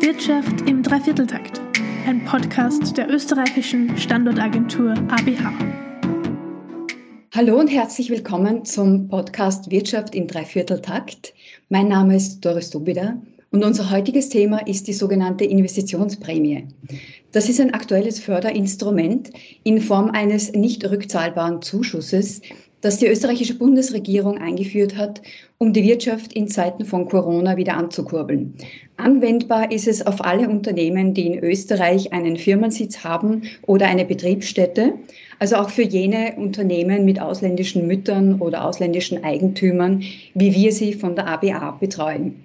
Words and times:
Wirtschaft 0.00 0.62
im 0.66 0.82
Dreivierteltakt, 0.82 1.60
ein 2.06 2.24
Podcast 2.24 2.96
der 2.96 3.10
österreichischen 3.10 3.98
Standortagentur 3.98 4.92
ABH. 4.92 5.52
Hallo 7.34 7.60
und 7.60 7.68
herzlich 7.68 8.08
willkommen 8.08 8.64
zum 8.64 9.08
Podcast 9.08 9.70
Wirtschaft 9.70 10.14
im 10.14 10.26
Dreivierteltakt. 10.26 11.34
Mein 11.68 11.88
Name 11.88 12.16
ist 12.16 12.42
Doris 12.42 12.70
Dobida 12.70 13.20
und 13.50 13.62
unser 13.62 13.90
heutiges 13.90 14.30
Thema 14.30 14.66
ist 14.66 14.88
die 14.88 14.94
sogenannte 14.94 15.44
Investitionsprämie. 15.44 16.68
Das 17.32 17.50
ist 17.50 17.60
ein 17.60 17.74
aktuelles 17.74 18.20
Förderinstrument 18.20 19.30
in 19.64 19.82
Form 19.82 20.10
eines 20.10 20.52
nicht 20.52 20.82
rückzahlbaren 20.82 21.60
Zuschusses, 21.60 22.40
das 22.80 22.98
die 22.98 23.06
österreichische 23.06 23.54
Bundesregierung 23.54 24.38
eingeführt 24.38 24.96
hat, 24.96 25.20
um 25.58 25.72
die 25.72 25.84
Wirtschaft 25.84 26.32
in 26.32 26.48
Zeiten 26.48 26.84
von 26.84 27.06
Corona 27.06 27.56
wieder 27.56 27.76
anzukurbeln. 27.76 28.54
Anwendbar 28.96 29.70
ist 29.70 29.88
es 29.88 30.06
auf 30.06 30.24
alle 30.24 30.48
Unternehmen, 30.48 31.14
die 31.14 31.26
in 31.26 31.44
Österreich 31.44 32.12
einen 32.12 32.36
Firmensitz 32.36 33.04
haben 33.04 33.42
oder 33.66 33.86
eine 33.86 34.04
Betriebsstätte, 34.04 34.94
also 35.38 35.56
auch 35.56 35.70
für 35.70 35.82
jene 35.82 36.34
Unternehmen 36.36 37.04
mit 37.04 37.20
ausländischen 37.20 37.86
Müttern 37.86 38.40
oder 38.40 38.64
ausländischen 38.64 39.24
Eigentümern, 39.24 40.02
wie 40.34 40.54
wir 40.54 40.72
sie 40.72 40.92
von 40.92 41.16
der 41.16 41.26
ABA 41.26 41.72
betreuen. 41.80 42.44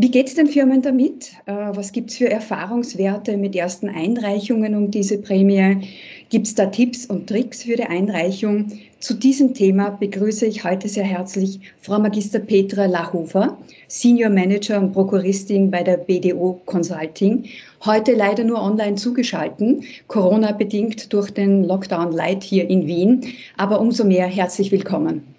Wie 0.00 0.12
geht 0.12 0.28
es 0.28 0.34
den 0.36 0.46
Firmen 0.46 0.80
damit? 0.80 1.32
Äh, 1.46 1.52
was 1.72 1.90
gibt 1.90 2.10
es 2.10 2.18
für 2.18 2.30
Erfahrungswerte 2.30 3.36
mit 3.36 3.56
ersten 3.56 3.88
Einreichungen 3.88 4.76
um 4.76 4.92
diese 4.92 5.18
Prämie? 5.18 5.88
Gibt 6.30 6.46
es 6.46 6.54
da 6.54 6.66
Tipps 6.66 7.06
und 7.06 7.26
Tricks 7.26 7.62
für 7.62 7.76
die 7.76 7.84
Einreichung? 7.84 8.70
Zu 9.00 9.14
diesem 9.14 9.54
Thema 9.54 9.88
begrüße 9.88 10.44
ich 10.44 10.62
heute 10.62 10.86
sehr 10.86 11.04
herzlich 11.04 11.58
Frau 11.80 11.98
Magister 11.98 12.38
Petra 12.38 12.84
Lahofer, 12.84 13.56
Senior 13.86 14.28
Manager 14.28 14.78
und 14.78 14.92
Prokuristin 14.92 15.70
bei 15.70 15.82
der 15.82 15.96
BDO 15.96 16.60
Consulting. 16.66 17.46
Heute 17.82 18.12
leider 18.12 18.44
nur 18.44 18.60
online 18.60 18.96
zugeschalten, 18.96 19.84
Corona 20.06 20.52
bedingt 20.52 21.10
durch 21.14 21.30
den 21.30 21.64
Lockdown 21.64 22.12
Light 22.12 22.42
hier 22.42 22.68
in 22.68 22.86
Wien. 22.86 23.24
Aber 23.56 23.80
umso 23.80 24.04
mehr 24.04 24.26
herzlich 24.26 24.70
willkommen. 24.70 25.34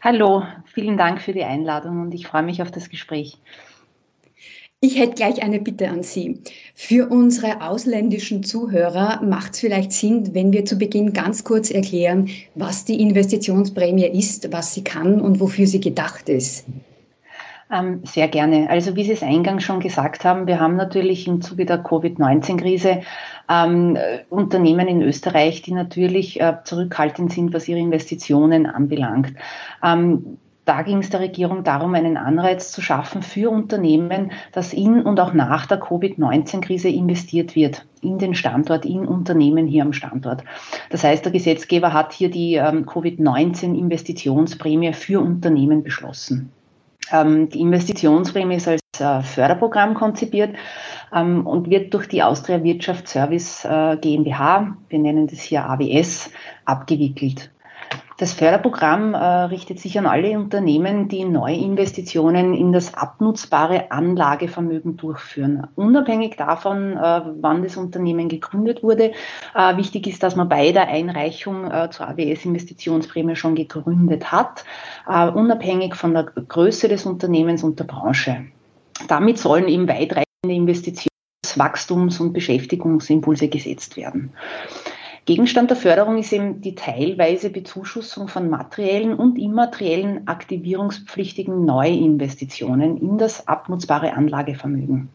Hallo, 0.00 0.42
vielen 0.64 0.96
Dank 0.96 1.22
für 1.22 1.32
die 1.32 1.44
Einladung 1.44 2.02
und 2.02 2.14
ich 2.14 2.26
freue 2.26 2.42
mich 2.42 2.60
auf 2.60 2.72
das 2.72 2.90
Gespräch. 2.90 3.38
Ich 4.84 4.98
hätte 4.98 5.14
gleich 5.14 5.42
eine 5.42 5.60
Bitte 5.60 5.88
an 5.88 6.02
Sie. 6.02 6.40
Für 6.74 7.08
unsere 7.08 7.62
ausländischen 7.62 8.42
Zuhörer 8.42 9.22
macht 9.22 9.54
es 9.54 9.60
vielleicht 9.60 9.92
Sinn, 9.92 10.34
wenn 10.34 10.52
wir 10.52 10.66
zu 10.66 10.76
Beginn 10.76 11.14
ganz 11.14 11.42
kurz 11.42 11.70
erklären, 11.70 12.28
was 12.54 12.84
die 12.84 13.00
Investitionsprämie 13.00 14.04
ist, 14.08 14.52
was 14.52 14.74
sie 14.74 14.84
kann 14.84 15.22
und 15.22 15.40
wofür 15.40 15.66
sie 15.66 15.80
gedacht 15.80 16.28
ist. 16.28 16.66
Ähm, 17.72 18.00
sehr 18.04 18.28
gerne. 18.28 18.68
Also 18.68 18.94
wie 18.94 19.04
Sie 19.04 19.12
es 19.12 19.22
eingangs 19.22 19.64
schon 19.64 19.80
gesagt 19.80 20.22
haben, 20.22 20.46
wir 20.46 20.60
haben 20.60 20.76
natürlich 20.76 21.26
im 21.26 21.40
Zuge 21.40 21.64
der 21.64 21.82
Covid-19-Krise 21.82 23.00
ähm, 23.48 23.96
Unternehmen 24.28 24.86
in 24.86 25.00
Österreich, 25.00 25.62
die 25.62 25.72
natürlich 25.72 26.42
äh, 26.42 26.56
zurückhaltend 26.62 27.32
sind, 27.32 27.54
was 27.54 27.68
ihre 27.68 27.80
Investitionen 27.80 28.66
anbelangt. 28.66 29.32
Ähm, 29.82 30.36
da 30.64 30.82
ging 30.82 30.98
es 30.98 31.10
der 31.10 31.20
Regierung 31.20 31.62
darum, 31.64 31.94
einen 31.94 32.16
Anreiz 32.16 32.72
zu 32.72 32.80
schaffen 32.80 33.22
für 33.22 33.50
Unternehmen, 33.50 34.32
dass 34.52 34.72
in 34.72 35.02
und 35.02 35.20
auch 35.20 35.34
nach 35.34 35.66
der 35.66 35.78
Covid-19-Krise 35.78 36.88
investiert 36.88 37.54
wird 37.54 37.84
in 38.00 38.18
den 38.18 38.34
Standort, 38.34 38.86
in 38.86 39.06
Unternehmen 39.06 39.66
hier 39.66 39.82
am 39.82 39.92
Standort. 39.92 40.42
Das 40.90 41.04
heißt, 41.04 41.24
der 41.24 41.32
Gesetzgeber 41.32 41.92
hat 41.92 42.12
hier 42.12 42.30
die 42.30 42.54
ähm, 42.54 42.86
Covid-19-Investitionsprämie 42.86 44.94
für 44.94 45.20
Unternehmen 45.20 45.82
beschlossen. 45.82 46.50
Ähm, 47.12 47.50
die 47.50 47.60
Investitionsprämie 47.60 48.56
ist 48.56 48.68
als 48.68 48.80
äh, 48.98 49.22
Förderprogramm 49.22 49.94
konzipiert 49.94 50.56
ähm, 51.12 51.46
und 51.46 51.68
wird 51.68 51.92
durch 51.92 52.08
die 52.08 52.22
Austria 52.22 52.62
Wirtschaftsservice 52.62 53.64
äh, 53.64 53.96
GmbH, 54.00 54.76
wir 54.88 54.98
nennen 54.98 55.26
das 55.26 55.40
hier 55.40 55.68
AWS, 55.68 56.30
abgewickelt. 56.64 57.50
Das 58.16 58.32
Förderprogramm 58.32 59.14
äh, 59.14 59.18
richtet 59.18 59.80
sich 59.80 59.98
an 59.98 60.06
alle 60.06 60.38
Unternehmen, 60.38 61.08
die 61.08 61.24
Neuinvestitionen 61.24 62.54
in 62.54 62.72
das 62.72 62.94
abnutzbare 62.94 63.90
Anlagevermögen 63.90 64.96
durchführen. 64.96 65.66
Unabhängig 65.74 66.36
davon, 66.36 66.96
äh, 66.96 67.22
wann 67.40 67.64
das 67.64 67.76
Unternehmen 67.76 68.28
gegründet 68.28 68.84
wurde, 68.84 69.12
äh, 69.56 69.76
wichtig 69.76 70.06
ist, 70.06 70.22
dass 70.22 70.36
man 70.36 70.48
bei 70.48 70.70
der 70.70 70.86
Einreichung 70.86 71.68
äh, 71.68 71.90
zur 71.90 72.08
AWS-Investitionsprämie 72.08 73.34
schon 73.34 73.56
gegründet 73.56 74.30
hat, 74.30 74.64
äh, 75.08 75.28
unabhängig 75.28 75.96
von 75.96 76.14
der 76.14 76.24
Größe 76.24 76.86
des 76.86 77.06
Unternehmens 77.06 77.64
und 77.64 77.80
der 77.80 77.84
Branche. 77.84 78.46
Damit 79.08 79.38
sollen 79.38 79.66
eben 79.66 79.88
weitreichende 79.88 80.24
Investitions-, 80.46 81.08
Wachstums- 81.56 82.20
und 82.20 82.32
Beschäftigungsimpulse 82.32 83.48
gesetzt 83.48 83.96
werden. 83.96 84.32
Gegenstand 85.26 85.70
der 85.70 85.78
Förderung 85.78 86.18
ist 86.18 86.32
eben 86.34 86.60
die 86.60 86.74
teilweise 86.74 87.48
Bezuschussung 87.48 88.28
von 88.28 88.50
materiellen 88.50 89.14
und 89.14 89.38
immateriellen 89.38 90.28
aktivierungspflichtigen 90.28 91.64
Neuinvestitionen 91.64 92.98
in 92.98 93.16
das 93.16 93.48
abnutzbare 93.48 94.12
Anlagevermögen. 94.12 95.08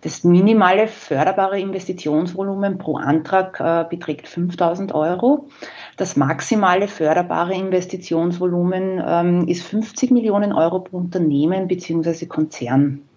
Das 0.00 0.24
minimale 0.24 0.88
förderbare 0.88 1.60
Investitionsvolumen 1.60 2.78
pro 2.78 2.96
Antrag 2.96 3.60
äh, 3.60 3.84
beträgt 3.88 4.28
5000 4.28 4.92
Euro. 4.94 5.48
Das 5.96 6.16
maximale 6.16 6.86
förderbare 6.86 7.54
Investitionsvolumen 7.54 9.02
ähm, 9.04 9.48
ist 9.48 9.64
50 9.64 10.12
Millionen 10.12 10.52
Euro 10.52 10.80
pro 10.80 10.98
Unternehmen 10.98 11.66
bzw. 11.66 12.26
Konzern. 12.26 13.07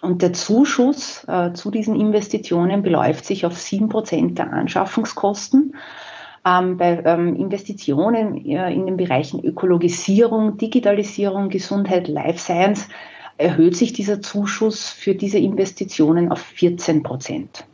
Und 0.00 0.22
der 0.22 0.32
Zuschuss 0.32 1.24
äh, 1.26 1.52
zu 1.52 1.70
diesen 1.70 1.98
Investitionen 1.98 2.82
beläuft 2.82 3.24
sich 3.24 3.46
auf 3.46 3.58
sieben 3.58 3.88
Prozent 3.88 4.38
der 4.38 4.52
Anschaffungskosten. 4.52 5.74
Ähm, 6.44 6.76
bei 6.76 7.02
ähm, 7.04 7.34
Investitionen 7.34 8.36
äh, 8.46 8.72
in 8.72 8.86
den 8.86 8.96
Bereichen 8.96 9.44
Ökologisierung, 9.44 10.58
Digitalisierung, 10.58 11.48
Gesundheit, 11.48 12.08
Life 12.08 12.38
Science 12.38 12.88
erhöht 13.38 13.76
sich 13.76 13.92
dieser 13.92 14.22
Zuschuss 14.22 14.88
für 14.88 15.14
diese 15.14 15.38
Investitionen 15.38 16.30
auf 16.30 16.40
14 16.40 17.02
Prozent. 17.02 17.66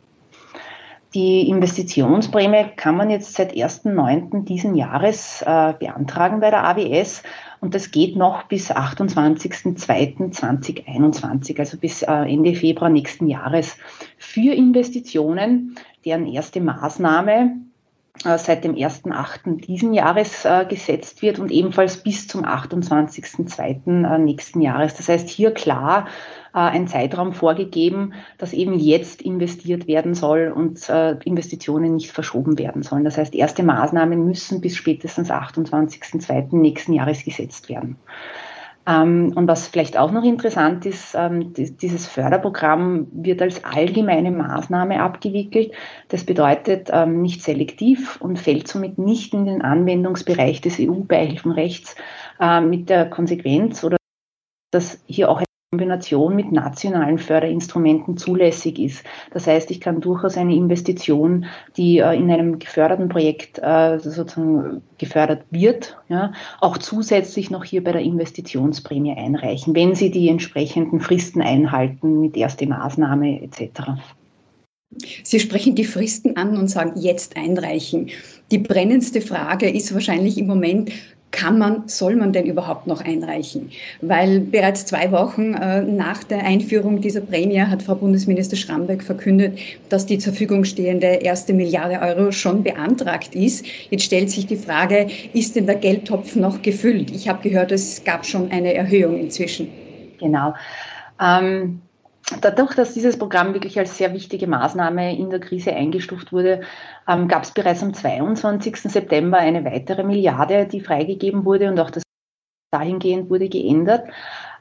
Die 1.13 1.47
Investitionsprämie 1.47 2.71
kann 2.75 2.97
man 2.97 3.11
jetzt 3.11 3.35
seit 3.35 3.53
1.9. 3.53 4.45
diesen 4.45 4.73
Jahres 4.73 5.43
äh, 5.45 5.75
beantragen 5.77 6.39
bei 6.39 6.49
der 6.49 6.63
AWS 6.63 7.21
und 7.59 7.75
das 7.75 7.91
geht 7.91 8.15
noch 8.15 8.41
bis 8.43 8.71
28.02.2021, 8.71 11.59
also 11.59 11.77
bis 11.77 12.01
äh, 12.01 12.11
Ende 12.11 12.55
Februar 12.55 12.89
nächsten 12.89 13.27
Jahres, 13.27 13.77
für 14.17 14.53
Investitionen, 14.53 15.75
deren 16.03 16.25
erste 16.25 16.61
Maßnahme 16.61 17.57
äh, 18.25 18.39
seit 18.39 18.63
dem 18.63 18.73
1.8. 18.73 19.65
diesen 19.65 19.93
Jahres 19.93 20.45
äh, 20.45 20.65
gesetzt 20.67 21.21
wird 21.21 21.37
und 21.37 21.51
ebenfalls 21.51 21.97
bis 21.97 22.27
zum 22.27 22.43
28.2. 22.43 24.17
nächsten 24.17 24.61
Jahres. 24.61 24.95
Das 24.95 25.09
heißt, 25.09 25.29
hier 25.29 25.51
klar 25.51 26.07
äh, 26.07 26.42
ein 26.59 26.87
Zeitraum 26.87 27.33
vorgegeben, 27.33 28.13
dass 28.37 28.53
eben 28.53 28.77
jetzt 28.77 29.21
investiert 29.21 29.87
werden 29.87 30.13
soll 30.13 30.53
und 30.55 30.87
äh, 30.89 31.15
Investitionen 31.25 31.95
nicht 31.95 32.11
verschoben 32.11 32.59
werden 32.59 32.83
sollen. 32.83 33.03
Das 33.03 33.17
heißt, 33.17 33.33
erste 33.33 33.63
Maßnahmen 33.63 34.23
müssen 34.23 34.61
bis 34.61 34.75
spätestens 34.75 35.31
28.02. 35.31 36.55
nächsten 36.55 36.93
Jahres 36.93 37.25
gesetzt 37.25 37.69
werden. 37.69 37.97
Ähm, 38.85 39.31
und 39.35 39.47
was 39.47 39.67
vielleicht 39.67 39.97
auch 39.97 40.11
noch 40.11 40.23
interessant 40.23 40.85
ist, 40.85 41.15
ähm, 41.15 41.53
dieses 41.53 42.05
Förderprogramm 42.05 43.07
wird 43.11 43.41
als 43.41 43.63
allgemeine 43.63 44.31
Maßnahme 44.31 45.01
abgewickelt. 45.01 45.71
Das 46.09 46.25
bedeutet 46.25 46.89
ähm, 46.91 47.21
nicht 47.21 47.41
selektiv 47.41 48.19
und 48.21 48.39
fällt 48.39 48.67
somit 48.67 48.97
nicht 48.97 49.33
in 49.33 49.45
den 49.45 49.61
Anwendungsbereich 49.61 50.59
des 50.61 50.79
EU-Beihilfenrechts 50.79 51.95
äh, 52.39 52.59
mit 52.59 52.89
der 52.89 53.09
Konsequenz 53.09 53.83
oder 53.83 53.97
dass 54.71 55.01
hier 55.07 55.29
auch 55.29 55.41
Kombination 55.73 56.35
mit 56.35 56.51
nationalen 56.51 57.17
Förderinstrumenten 57.17 58.15
zulässig 58.15 58.77
ist. 58.77 59.03
Das 59.31 59.47
heißt, 59.47 59.71
ich 59.71 59.81
kann 59.81 60.01
durchaus 60.01 60.37
eine 60.37 60.53
Investition, 60.53 61.45
die 61.75 61.97
äh, 61.97 62.15
in 62.15 62.29
einem 62.29 62.59
geförderten 62.59 63.09
Projekt 63.09 63.57
äh, 63.57 63.97
sozusagen 63.97 64.83
gefördert 64.99 65.45
wird, 65.49 65.97
ja, 66.09 66.31
auch 66.61 66.77
zusätzlich 66.77 67.49
noch 67.49 67.63
hier 67.63 67.83
bei 67.83 67.91
der 67.91 68.03
Investitionsprämie 68.03 69.17
einreichen, 69.17 69.73
wenn 69.73 69.95
sie 69.95 70.11
die 70.11 70.29
entsprechenden 70.29 70.99
Fristen 70.99 71.41
einhalten 71.41 72.21
mit 72.21 72.37
erste 72.37 72.67
Maßnahme 72.67 73.41
etc. 73.41 73.81
Sie 75.23 75.39
sprechen 75.39 75.73
die 75.73 75.85
Fristen 75.85 76.37
an 76.37 76.55
und 76.55 76.67
sagen, 76.67 77.01
jetzt 77.01 77.35
einreichen. 77.35 78.11
Die 78.51 78.59
brennendste 78.59 79.21
Frage 79.21 79.71
ist 79.71 79.91
wahrscheinlich 79.91 80.37
im 80.37 80.45
Moment, 80.45 80.91
kann 81.33 81.57
man, 81.57 81.87
soll 81.87 82.15
man 82.15 82.31
denn 82.31 82.45
überhaupt 82.45 82.87
noch 82.87 83.01
einreichen? 83.01 83.71
Weil 84.01 84.39
bereits 84.39 84.85
zwei 84.85 85.11
Wochen 85.11 85.55
äh, 85.55 85.81
nach 85.81 86.23
der 86.23 86.45
Einführung 86.45 87.01
dieser 87.01 87.21
Prämie 87.21 87.59
hat 87.59 87.83
Frau 87.83 87.95
Bundesminister 87.95 88.55
Schrambeck 88.55 89.03
verkündet, 89.03 89.57
dass 89.89 90.05
die 90.05 90.19
zur 90.19 90.31
Verfügung 90.31 90.63
stehende 90.63 91.07
erste 91.07 91.53
Milliarde 91.53 91.99
Euro 91.99 92.31
schon 92.31 92.63
beantragt 92.63 93.35
ist. 93.35 93.65
Jetzt 93.89 94.03
stellt 94.03 94.29
sich 94.29 94.45
die 94.45 94.55
Frage, 94.55 95.07
ist 95.33 95.55
denn 95.55 95.65
der 95.65 95.75
Geldtopf 95.75 96.35
noch 96.35 96.61
gefüllt? 96.61 97.09
Ich 97.11 97.27
habe 97.27 97.47
gehört, 97.49 97.71
es 97.71 98.03
gab 98.03 98.25
schon 98.25 98.51
eine 98.51 98.73
Erhöhung 98.73 99.19
inzwischen. 99.19 99.67
Genau. 100.19 100.53
Ähm 101.19 101.81
Dadurch, 102.41 102.73
dass 102.73 102.93
dieses 102.93 103.17
Programm 103.17 103.53
wirklich 103.53 103.77
als 103.77 103.97
sehr 103.97 104.13
wichtige 104.13 104.47
Maßnahme 104.47 105.17
in 105.17 105.29
der 105.29 105.39
Krise 105.39 105.73
eingestuft 105.73 106.31
wurde, 106.31 106.61
ähm, 107.07 107.27
gab 107.27 107.43
es 107.43 107.51
bereits 107.51 107.83
am 107.83 107.93
22. 107.93 108.77
September 108.77 109.37
eine 109.37 109.65
weitere 109.65 110.03
Milliarde, 110.03 110.65
die 110.65 110.81
freigegeben 110.81 111.43
wurde 111.43 111.69
und 111.69 111.79
auch 111.79 111.89
das 111.89 112.03
dahingehend 112.71 113.29
wurde 113.29 113.49
geändert. 113.49 114.05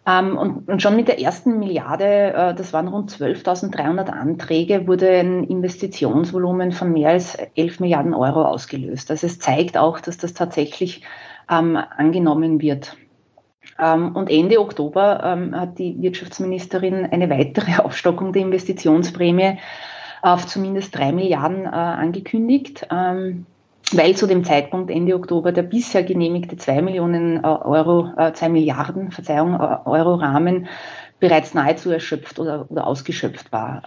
Ähm, 0.05 0.37
und, 0.37 0.69
und, 0.69 0.82
schon 0.82 0.97
mit 0.97 1.06
der 1.06 1.20
ersten 1.20 1.61
Milliarde, 1.61 2.32
äh, 2.35 2.55
das 2.55 2.73
waren 2.73 2.88
rund 2.88 3.12
12.300 3.12 4.08
Anträge, 4.08 4.88
wurde 4.88 5.08
ein 5.11 5.44
Investitionsvolumen 5.44 6.73
von 6.73 6.93
mehr 6.93 7.11
als 7.11 7.37
11 7.55 7.79
Milliarden 7.79 8.12
Euro 8.12 8.44
ausgelöst. 8.44 9.11
Also 9.12 9.29
es 9.29 9.38
zeigt 9.38 9.79
auch, 9.79 10.00
dass 10.00 10.19
das 10.19 10.35
tatsächlich 10.35 11.03
ähm, 11.49 11.76
angenommen 11.76 12.61
wird. 12.61 12.97
Ähm, 13.82 14.14
und 14.14 14.31
Ende 14.31 14.61
Oktober 14.61 15.20
ähm, 15.25 15.58
hat 15.58 15.79
die 15.79 16.00
Wirtschaftsministerin 16.00 17.06
eine 17.11 17.29
weitere 17.29 17.76
Aufstockung 17.82 18.32
der 18.32 18.43
Investitionsprämie 18.43 19.58
auf 20.23 20.46
zumindest 20.46 20.96
drei 20.96 21.12
Milliarden 21.12 21.64
äh, 21.64 21.69
angekündigt. 21.69 22.87
Ähm, 22.90 23.46
weil 23.94 24.17
zu 24.17 24.26
dem 24.26 24.44
Zeitpunkt 24.44 24.90
Ende 24.90 25.14
Oktober 25.14 25.52
der 25.52 25.64
bisher 25.64 26.02
genehmigte 26.02 26.56
2 26.56 26.81
Millionen 26.81 27.44
äh, 27.44 27.46
Euro, 27.46 28.11
2 28.32 28.46
äh, 28.46 28.49
Milliarden, 28.49 29.11
Verzeihung, 29.11 29.58
Euro 29.61 30.14
Rahmen 30.14 30.69
bereits 31.20 31.52
nahezu 31.52 31.90
erschöpft 31.90 32.38
oder, 32.38 32.67
oder 32.70 32.87
ausgeschöpft 32.87 33.52
war. 33.52 33.82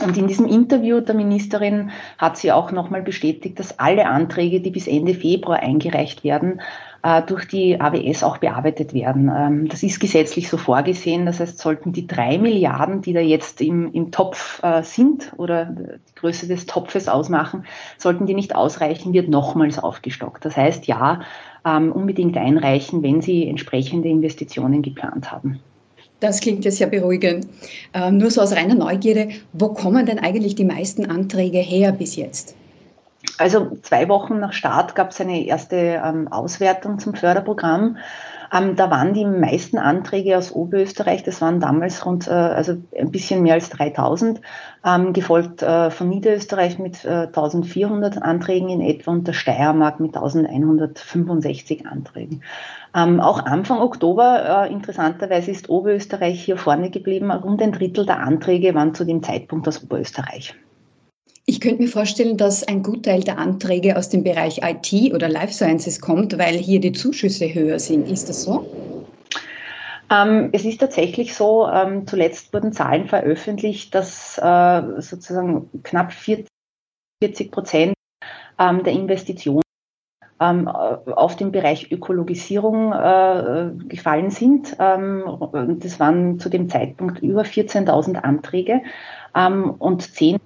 Und 0.00 0.16
in 0.16 0.26
diesem 0.26 0.46
Interview 0.46 1.00
der 1.00 1.14
Ministerin 1.14 1.90
hat 2.16 2.38
sie 2.38 2.50
auch 2.50 2.72
nochmal 2.72 3.02
bestätigt, 3.02 3.58
dass 3.58 3.78
alle 3.78 4.06
Anträge, 4.06 4.60
die 4.60 4.70
bis 4.70 4.86
Ende 4.86 5.12
Februar 5.12 5.60
eingereicht 5.60 6.24
werden, 6.24 6.62
äh, 7.02 7.20
durch 7.20 7.46
die 7.46 7.78
AWS 7.78 8.22
auch 8.22 8.38
bearbeitet 8.38 8.94
werden. 8.94 9.30
Ähm, 9.34 9.68
das 9.68 9.82
ist 9.82 10.00
gesetzlich 10.00 10.48
so 10.48 10.56
vorgesehen. 10.56 11.26
Das 11.26 11.40
heißt, 11.40 11.58
sollten 11.58 11.92
die 11.92 12.06
drei 12.06 12.38
Milliarden, 12.38 13.02
die 13.02 13.12
da 13.12 13.20
jetzt 13.20 13.60
im, 13.60 13.92
im 13.92 14.10
Topf 14.12 14.62
äh, 14.62 14.82
sind 14.82 15.34
oder 15.36 15.66
die 15.66 16.14
Größe 16.14 16.48
des 16.48 16.64
Topfes 16.64 17.08
ausmachen, 17.08 17.66
sollten 17.98 18.24
die 18.24 18.34
nicht 18.34 18.56
ausreichen, 18.56 19.12
wird 19.12 19.28
nochmals 19.28 19.78
aufgestockt. 19.78 20.44
Das 20.46 20.56
heißt, 20.56 20.86
ja, 20.86 21.20
ähm, 21.66 21.92
unbedingt 21.92 22.38
einreichen, 22.38 23.02
wenn 23.02 23.20
Sie 23.20 23.46
entsprechende 23.46 24.08
Investitionen 24.08 24.80
geplant 24.80 25.30
haben. 25.30 25.60
Das 26.22 26.40
klingt 26.40 26.64
ja 26.64 26.70
sehr 26.70 26.86
beruhigend. 26.86 27.48
Ähm, 27.92 28.18
nur 28.18 28.30
so 28.30 28.42
aus 28.42 28.52
reiner 28.52 28.76
Neugierde, 28.76 29.30
wo 29.52 29.70
kommen 29.70 30.06
denn 30.06 30.20
eigentlich 30.20 30.54
die 30.54 30.64
meisten 30.64 31.10
Anträge 31.10 31.58
her 31.58 31.90
bis 31.90 32.14
jetzt? 32.14 32.54
Also 33.38 33.76
zwei 33.82 34.08
Wochen 34.08 34.38
nach 34.38 34.52
Start 34.52 34.94
gab 34.94 35.10
es 35.10 35.20
eine 35.20 35.44
erste 35.44 36.00
ähm, 36.04 36.28
Auswertung 36.28 37.00
zum 37.00 37.16
Förderprogramm. 37.16 37.96
Ähm, 38.52 38.76
da 38.76 38.90
waren 38.90 39.14
die 39.14 39.24
meisten 39.24 39.78
Anträge 39.78 40.36
aus 40.36 40.52
Oberösterreich, 40.52 41.22
das 41.22 41.40
waren 41.40 41.58
damals 41.58 42.04
rund, 42.04 42.28
äh, 42.28 42.32
also 42.32 42.76
ein 42.98 43.10
bisschen 43.10 43.42
mehr 43.42 43.54
als 43.54 43.70
3000, 43.70 44.40
ähm, 44.84 45.12
gefolgt 45.14 45.62
äh, 45.62 45.90
von 45.90 46.08
Niederösterreich 46.10 46.78
mit 46.78 47.04
äh, 47.04 47.26
1400 47.28 48.22
Anträgen 48.22 48.68
in 48.68 48.82
etwa 48.82 49.12
und 49.12 49.26
der 49.26 49.32
Steiermark 49.32 50.00
mit 50.00 50.14
1165 50.16 51.86
Anträgen. 51.86 52.42
Ähm, 52.94 53.20
auch 53.20 53.44
Anfang 53.46 53.78
Oktober, 53.78 54.66
äh, 54.66 54.72
interessanterweise, 54.72 55.50
ist 55.50 55.70
Oberösterreich 55.70 56.44
hier 56.44 56.58
vorne 56.58 56.90
geblieben. 56.90 57.30
Rund 57.30 57.62
ein 57.62 57.72
Drittel 57.72 58.04
der 58.04 58.20
Anträge 58.20 58.74
waren 58.74 58.94
zu 58.94 59.04
dem 59.04 59.22
Zeitpunkt 59.22 59.66
aus 59.66 59.82
Oberösterreich. 59.82 60.54
Ich 61.44 61.60
könnte 61.60 61.82
mir 61.82 61.88
vorstellen, 61.88 62.36
dass 62.36 62.62
ein 62.62 62.84
Gutteil 62.84 63.24
der 63.24 63.38
Anträge 63.38 63.96
aus 63.96 64.08
dem 64.08 64.22
Bereich 64.22 64.60
IT 64.62 65.12
oder 65.12 65.28
Life 65.28 65.52
Sciences 65.52 66.00
kommt, 66.00 66.38
weil 66.38 66.54
hier 66.54 66.78
die 66.78 66.92
Zuschüsse 66.92 67.52
höher 67.52 67.80
sind. 67.80 68.08
Ist 68.08 68.28
das 68.28 68.44
so? 68.44 68.64
Ähm, 70.08 70.50
es 70.52 70.64
ist 70.64 70.78
tatsächlich 70.78 71.34
so, 71.34 71.66
ähm, 71.68 72.06
zuletzt 72.06 72.52
wurden 72.52 72.72
Zahlen 72.72 73.08
veröffentlicht, 73.08 73.92
dass 73.94 74.38
äh, 74.38 74.82
sozusagen 74.98 75.68
knapp 75.82 76.12
40 76.12 76.46
Prozent 77.50 77.94
ähm, 78.58 78.84
der 78.84 78.92
Investitionen 78.92 79.62
auf 80.38 81.36
den 81.36 81.52
Bereich 81.52 81.92
Ökologisierung 81.92 82.92
äh, 82.92 83.70
gefallen 83.86 84.30
sind. 84.30 84.76
Das 84.76 86.00
waren 86.00 86.40
zu 86.40 86.48
dem 86.48 86.68
Zeitpunkt 86.68 87.20
über 87.20 87.42
14.000 87.42 88.16
Anträge 88.16 88.82
und 89.78 90.02
10 90.02 90.40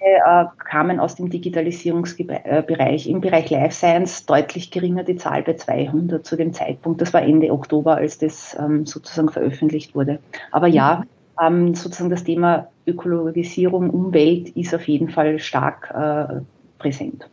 äh, 0.00 0.44
kamen 0.68 1.00
aus 1.00 1.14
dem 1.14 1.30
Digitalisierungsbereich. 1.30 3.08
Im 3.08 3.20
Bereich 3.20 3.50
Life 3.50 3.74
Science 3.74 4.26
deutlich 4.26 4.70
geringer 4.70 5.04
die 5.04 5.16
Zahl 5.16 5.42
bei 5.42 5.54
200 5.54 6.24
zu 6.24 6.36
dem 6.36 6.52
Zeitpunkt. 6.52 7.00
Das 7.00 7.12
war 7.14 7.22
Ende 7.22 7.50
Oktober, 7.50 7.96
als 7.96 8.18
das 8.18 8.56
ähm, 8.58 8.86
sozusagen 8.86 9.30
veröffentlicht 9.30 9.94
wurde. 9.94 10.18
Aber 10.52 10.66
ja, 10.66 11.04
ähm, 11.40 11.74
sozusagen 11.74 12.10
das 12.10 12.24
Thema 12.24 12.68
Ökologisierung, 12.86 13.90
Umwelt 13.90 14.50
ist 14.50 14.74
auf 14.74 14.86
jeden 14.88 15.08
Fall 15.08 15.38
stark 15.38 15.90
äh, 15.94 16.40
präsent. 16.78 17.28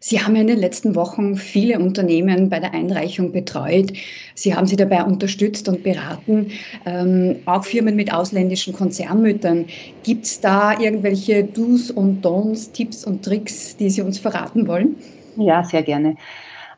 Sie 0.00 0.20
haben 0.20 0.36
in 0.36 0.46
den 0.46 0.58
letzten 0.58 0.94
Wochen 0.94 1.36
viele 1.36 1.78
Unternehmen 1.78 2.48
bei 2.48 2.60
der 2.60 2.74
Einreichung 2.74 3.32
betreut. 3.32 3.92
Sie 4.34 4.54
haben 4.54 4.66
sie 4.66 4.76
dabei 4.76 5.04
unterstützt 5.04 5.68
und 5.68 5.82
beraten, 5.82 6.50
ähm, 6.84 7.36
auch 7.46 7.64
Firmen 7.64 7.96
mit 7.96 8.12
ausländischen 8.12 8.72
Konzernmüttern. 8.72 9.66
Gibt 10.02 10.26
es 10.26 10.40
da 10.40 10.78
irgendwelche 10.78 11.44
Do's 11.44 11.90
und 11.90 12.24
Don'ts, 12.24 12.72
Tipps 12.72 13.04
und 13.04 13.24
Tricks, 13.24 13.76
die 13.76 13.90
Sie 13.90 14.02
uns 14.02 14.18
verraten 14.18 14.66
wollen? 14.68 14.96
Ja, 15.36 15.64
sehr 15.64 15.82
gerne. 15.82 16.16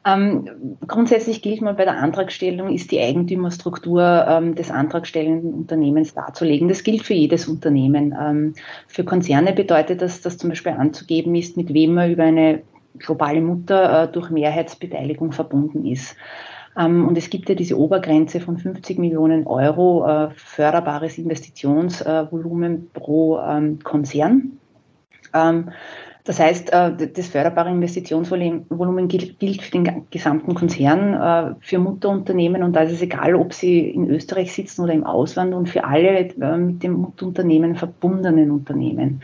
Ähm, 0.06 0.48
grundsätzlich 0.86 1.42
gilt 1.42 1.60
mal 1.60 1.74
bei 1.74 1.84
der 1.84 1.98
Antragstellung, 1.98 2.72
ist 2.72 2.90
die 2.90 3.00
Eigentümerstruktur 3.00 4.26
ähm, 4.28 4.54
des 4.54 4.70
antragstellenden 4.70 5.52
Unternehmens 5.52 6.14
darzulegen. 6.14 6.68
Das 6.68 6.82
gilt 6.82 7.02
für 7.02 7.14
jedes 7.14 7.48
Unternehmen. 7.48 8.16
Ähm, 8.18 8.54
für 8.86 9.04
Konzerne 9.04 9.52
bedeutet 9.52 10.00
das, 10.00 10.20
dass 10.20 10.38
zum 10.38 10.50
Beispiel 10.50 10.72
anzugeben 10.72 11.34
ist, 11.34 11.56
mit 11.56 11.74
wem 11.74 11.94
man 11.94 12.10
über 12.10 12.24
eine 12.24 12.62
globale 12.98 13.40
Mutter 13.40 14.04
äh, 14.04 14.12
durch 14.12 14.30
Mehrheitsbeteiligung 14.30 15.32
verbunden 15.32 15.84
ist. 15.84 16.16
Ähm, 16.78 17.08
und 17.08 17.18
es 17.18 17.28
gibt 17.28 17.48
ja 17.48 17.54
diese 17.54 17.78
Obergrenze 17.78 18.40
von 18.40 18.56
50 18.56 18.98
Millionen 18.98 19.46
Euro 19.46 20.06
äh, 20.06 20.30
förderbares 20.34 21.18
Investitionsvolumen 21.18 22.90
pro 22.92 23.38
ähm, 23.40 23.80
Konzern. 23.82 24.58
Ähm, 25.34 25.70
das 26.24 26.38
heißt, 26.38 26.72
äh, 26.72 27.08
das 27.08 27.28
förderbare 27.28 27.70
Investitionsvolumen 27.70 29.08
gilt 29.08 29.62
für 29.62 29.70
den 29.72 30.06
gesamten 30.10 30.54
Konzern, 30.54 31.56
für 31.60 31.78
Mutterunternehmen 31.78 32.62
und 32.62 32.74
da 32.76 32.82
ist 32.82 32.92
es 32.92 33.02
egal, 33.02 33.34
ob 33.34 33.54
sie 33.54 33.80
in 33.80 34.10
Österreich 34.10 34.52
sitzen 34.52 34.82
oder 34.82 34.92
im 34.92 35.04
Ausland 35.04 35.54
und 35.54 35.68
für 35.70 35.84
alle 35.84 36.30
mit 36.58 36.82
dem 36.82 36.92
Mutterunternehmen 36.92 37.76
verbundenen 37.76 38.50
Unternehmen. 38.50 39.22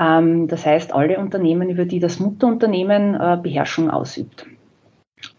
Ähm, 0.00 0.48
das 0.48 0.64
heißt, 0.64 0.94
alle 0.94 1.18
Unternehmen, 1.18 1.68
über 1.68 1.84
die 1.84 2.00
das 2.00 2.18
Mutterunternehmen 2.18 3.14
äh, 3.14 3.38
Beherrschung 3.40 3.90
ausübt. 3.90 4.46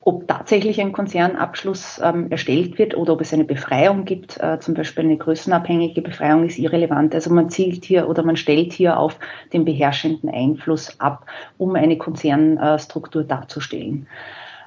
Ob 0.01 0.27
tatsächlich 0.27 0.80
ein 0.80 0.91
Konzernabschluss 0.91 2.00
ähm, 2.03 2.30
erstellt 2.30 2.77
wird 2.77 2.96
oder 2.96 3.13
ob 3.13 3.22
es 3.22 3.34
eine 3.34 3.46
Befreiung 3.46 4.06
gibt, 4.06 4.39
äh, 4.39 4.60
zum 4.60 4.75
Beispiel 4.75 5.06
eine 5.06 5.18
größenabhängige 5.18 6.03
Befreiung, 6.03 6.46
ist 6.46 6.60
irrelevant. 6.60 7.15
Also 7.15 7.34
man 7.34 7.50
zielt 7.50 7.84
hier 7.84 8.08
oder 8.08 8.22
man 8.24 8.38
stellt 8.38 8.74
hier 8.74 8.98
auf 9.00 9.18
den 9.53 9.65
beherrschenden 9.65 10.30
Einfluss 10.30 11.00
ab, 11.00 11.25
um 11.58 11.75
eine 11.75 11.98
Konzernstruktur 11.98 13.24
darzustellen. 13.24 14.08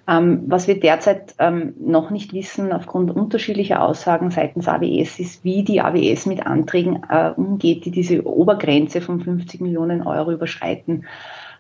Ähm, 0.06 0.42
was 0.46 0.68
wir 0.68 0.78
derzeit 0.78 1.34
ähm, 1.38 1.74
noch 1.80 2.10
nicht 2.10 2.34
wissen, 2.34 2.72
aufgrund 2.72 3.10
unterschiedlicher 3.10 3.82
Aussagen 3.82 4.30
seitens 4.30 4.68
AWS, 4.68 5.18
ist, 5.18 5.44
wie 5.44 5.64
die 5.64 5.80
AWS 5.80 6.26
mit 6.26 6.46
Anträgen 6.46 7.02
äh, 7.08 7.30
umgeht, 7.34 7.86
die 7.86 7.90
diese 7.90 8.26
Obergrenze 8.26 9.00
von 9.00 9.20
50 9.20 9.62
Millionen 9.62 10.06
Euro 10.06 10.32
überschreiten. 10.32 11.06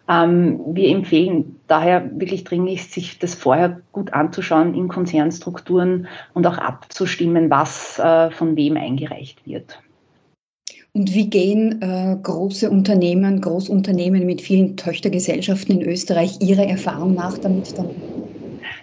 Ähm, 0.08 0.60
wir 0.66 0.90
empfehlen 0.90 1.56
daher 1.68 2.10
wirklich 2.20 2.44
dringlich, 2.44 2.88
sich 2.88 3.18
das 3.18 3.34
vorher 3.34 3.80
gut 3.92 4.12
anzuschauen 4.12 4.74
in 4.74 4.88
Konzernstrukturen 4.88 6.06
und 6.34 6.46
auch 6.46 6.58
abzustimmen, 6.58 7.48
was 7.48 7.98
äh, 7.98 8.30
von 8.30 8.56
wem 8.56 8.76
eingereicht 8.76 9.46
wird. 9.46 9.80
Und 10.92 11.12
wie 11.12 11.28
gehen 11.28 11.82
äh, 11.82 12.16
große 12.22 12.70
Unternehmen, 12.70 13.40
Großunternehmen 13.40 14.26
mit 14.26 14.42
vielen 14.42 14.76
Töchtergesellschaften 14.76 15.80
in 15.80 15.88
Österreich 15.88 16.40
ihrer 16.40 16.66
Erfahrung 16.66 17.14
nach 17.14 17.38
damit 17.38 17.76
dann 17.76 17.90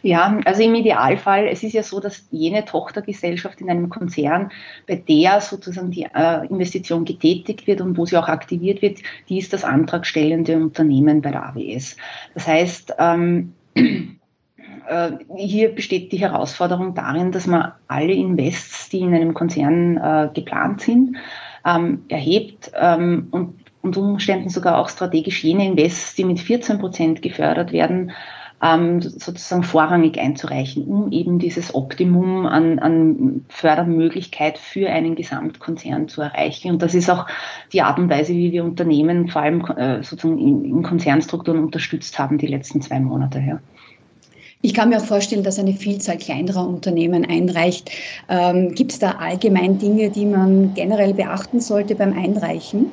ja, 0.03 0.39
also 0.45 0.63
im 0.63 0.73
Idealfall, 0.75 1.47
es 1.47 1.63
ist 1.63 1.73
ja 1.73 1.83
so, 1.83 1.99
dass 1.99 2.25
jene 2.31 2.65
Tochtergesellschaft 2.65 3.61
in 3.61 3.69
einem 3.69 3.89
Konzern, 3.89 4.51
bei 4.87 4.95
der 4.95 5.41
sozusagen 5.41 5.91
die 5.91 6.07
äh, 6.13 6.45
Investition 6.47 7.05
getätigt 7.05 7.67
wird 7.67 7.81
und 7.81 7.97
wo 7.97 8.05
sie 8.05 8.17
auch 8.17 8.27
aktiviert 8.27 8.81
wird, 8.81 8.99
die 9.29 9.37
ist 9.37 9.53
das 9.53 9.63
antragstellende 9.63 10.55
Unternehmen 10.55 11.21
bei 11.21 11.31
der 11.31 11.45
AWS. 11.45 11.97
Das 12.33 12.47
heißt, 12.47 12.95
ähm, 12.97 13.53
äh, 13.75 15.11
hier 15.37 15.69
besteht 15.69 16.11
die 16.11 16.19
Herausforderung 16.19 16.95
darin, 16.95 17.31
dass 17.31 17.45
man 17.45 17.73
alle 17.87 18.13
Invests, 18.13 18.89
die 18.89 18.99
in 18.99 19.13
einem 19.13 19.33
Konzern 19.33 19.97
äh, 19.97 20.29
geplant 20.33 20.81
sind, 20.81 21.17
ähm, 21.65 22.05
erhebt 22.09 22.71
ähm, 22.75 23.27
und 23.31 23.55
unter 23.83 24.01
Umständen 24.01 24.49
sogar 24.49 24.77
auch 24.77 24.89
strategisch 24.89 25.43
jene 25.43 25.65
Invests, 25.65 26.15
die 26.15 26.25
mit 26.25 26.39
14 26.39 26.79
Prozent 26.79 27.21
gefördert 27.21 27.71
werden, 27.71 28.11
ähm, 28.61 29.01
sozusagen 29.01 29.63
vorrangig 29.63 30.19
einzureichen, 30.19 30.85
um 30.85 31.11
eben 31.11 31.39
dieses 31.39 31.73
Optimum 31.73 32.45
an, 32.45 32.79
an 32.79 33.45
Fördermöglichkeit 33.49 34.57
für 34.57 34.89
einen 34.89 35.15
Gesamtkonzern 35.15 36.07
zu 36.07 36.21
erreichen. 36.21 36.71
Und 36.71 36.81
das 36.81 36.93
ist 36.93 37.09
auch 37.09 37.25
die 37.73 37.81
Art 37.81 37.97
und 37.97 38.09
Weise, 38.09 38.33
wie 38.33 38.51
wir 38.51 38.63
Unternehmen 38.63 39.27
vor 39.29 39.41
allem 39.41 39.61
äh, 39.77 40.03
sozusagen 40.03 40.39
in, 40.39 40.65
in 40.65 40.83
Konzernstrukturen 40.83 41.63
unterstützt 41.63 42.19
haben 42.19 42.37
die 42.37 42.47
letzten 42.47 42.81
zwei 42.81 42.99
Monate. 42.99 43.39
Ja. 43.39 43.59
Ich 44.63 44.75
kann 44.75 44.89
mir 44.89 44.97
auch 44.97 45.05
vorstellen, 45.05 45.43
dass 45.43 45.57
eine 45.57 45.73
Vielzahl 45.73 46.17
kleinerer 46.17 46.67
Unternehmen 46.67 47.25
einreicht. 47.25 47.89
Ähm, 48.29 48.75
Gibt 48.75 48.91
es 48.91 48.99
da 48.99 49.13
allgemein 49.13 49.79
Dinge, 49.79 50.11
die 50.11 50.25
man 50.25 50.75
generell 50.75 51.15
beachten 51.15 51.59
sollte 51.59 51.95
beim 51.95 52.13
Einreichen? 52.13 52.91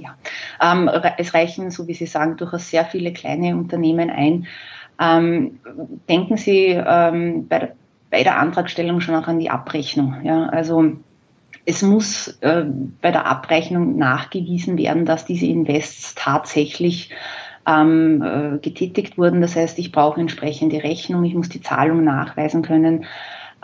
Ja, 0.00 0.14
ähm, 0.62 0.88
es 1.18 1.34
reichen, 1.34 1.70
so 1.70 1.86
wie 1.86 1.94
Sie 1.94 2.06
sagen, 2.06 2.38
durchaus 2.38 2.70
sehr 2.70 2.86
viele 2.86 3.12
kleine 3.12 3.54
Unternehmen 3.56 4.08
ein. 4.08 4.46
Ähm, 5.00 5.60
denken 6.08 6.36
Sie 6.36 6.68
ähm, 6.68 7.48
bei, 7.48 7.58
der, 7.58 7.72
bei, 8.10 8.22
der, 8.22 8.38
Antragstellung 8.38 9.00
schon 9.00 9.14
auch 9.14 9.28
an 9.28 9.38
die 9.38 9.50
Abrechnung. 9.50 10.16
Ja? 10.22 10.46
Also 10.46 10.92
es 11.64 11.82
muss 11.82 12.28
äh, 12.40 12.64
bei 13.00 13.10
der 13.10 13.26
Abrechnung 13.26 13.96
nachgewiesen 13.96 14.78
werden, 14.78 15.04
dass 15.04 15.24
diese 15.24 15.46
Invests 15.46 16.14
tatsächlich 16.14 17.10
ähm, 17.66 18.22
äh, 18.22 18.58
getätigt 18.58 19.18
wurden. 19.18 19.40
Das 19.40 19.56
heißt, 19.56 19.78
ich 19.78 19.92
brauche 19.92 20.20
entsprechende 20.20 20.82
Rechnung, 20.82 21.24
ich 21.24 21.34
muss 21.34 21.48
die 21.48 21.60
Zahlung 21.60 22.04
nachweisen 22.04 22.62
können. 22.62 23.04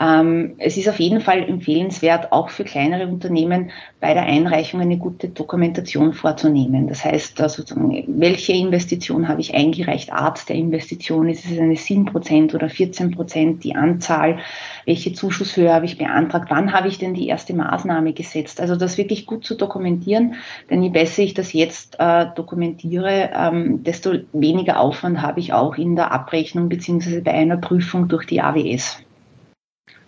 Ähm, 0.01 0.55
es 0.59 0.77
ist 0.77 0.89
auf 0.89 1.01
jeden 1.01 1.21
Fall 1.21 1.43
empfehlenswert, 1.49 2.31
auch 2.31 2.51
für 2.51 2.65
kleinere 2.65 3.09
Unternehmen 3.09 3.71
bei 4.01 4.15
der 4.15 4.23
Einreichung 4.25 4.81
eine 4.81 4.97
gute 4.97 5.29
Dokumentation 5.29 6.13
vorzunehmen. 6.13 6.87
Das 6.87 7.05
heißt, 7.05 7.41
also, 7.41 7.65
welche 8.07 8.53
Investition 8.53 9.27
habe 9.27 9.41
ich 9.41 9.55
eingereicht, 9.55 10.13
Art 10.13 10.49
der 10.49 10.57
Investition, 10.57 11.29
ist 11.29 11.45
es 11.45 11.59
eine 11.59 11.75
7% 11.75 12.55
oder 12.55 12.69
14% 12.69 13.59
die 13.59 13.75
Anzahl, 13.75 14.39
welche 14.87 15.13
Zuschusshöhe 15.13 15.73
habe 15.73 15.87
ich 15.87 15.99
beantragt, 15.99 16.47
wann 16.49 16.73
habe 16.73 16.87
ich 16.87 16.99
denn 16.99 17.15
die 17.15 17.27
erste 17.27 17.55
Maßnahme 17.55 18.13
gesetzt. 18.13 18.61
Also 18.61 18.77
das 18.77 18.99
wirklich 18.99 19.27
gut 19.27 19.45
zu 19.45 19.57
dokumentieren, 19.57 20.35
denn 20.71 20.83
je 20.83 20.91
besser 20.91 21.23
ich 21.23 21.35
das 21.35 21.53
jetzt 21.53 21.97
äh, 21.99 22.27
dokumentiere, 22.37 23.31
ähm, 23.35 23.83
desto 23.83 24.13
weniger 24.33 24.79
Aufwand 24.79 25.23
habe 25.23 25.41
ich 25.41 25.53
auch 25.53 25.77
in 25.77 25.97
der 25.97 26.13
Abrechnung 26.13 26.69
beziehungsweise 26.69 27.21
bei 27.21 27.33
einer 27.33 27.57
Prüfung 27.57 28.07
durch 28.07 28.27
die 28.27 28.41
AWS. 28.41 29.03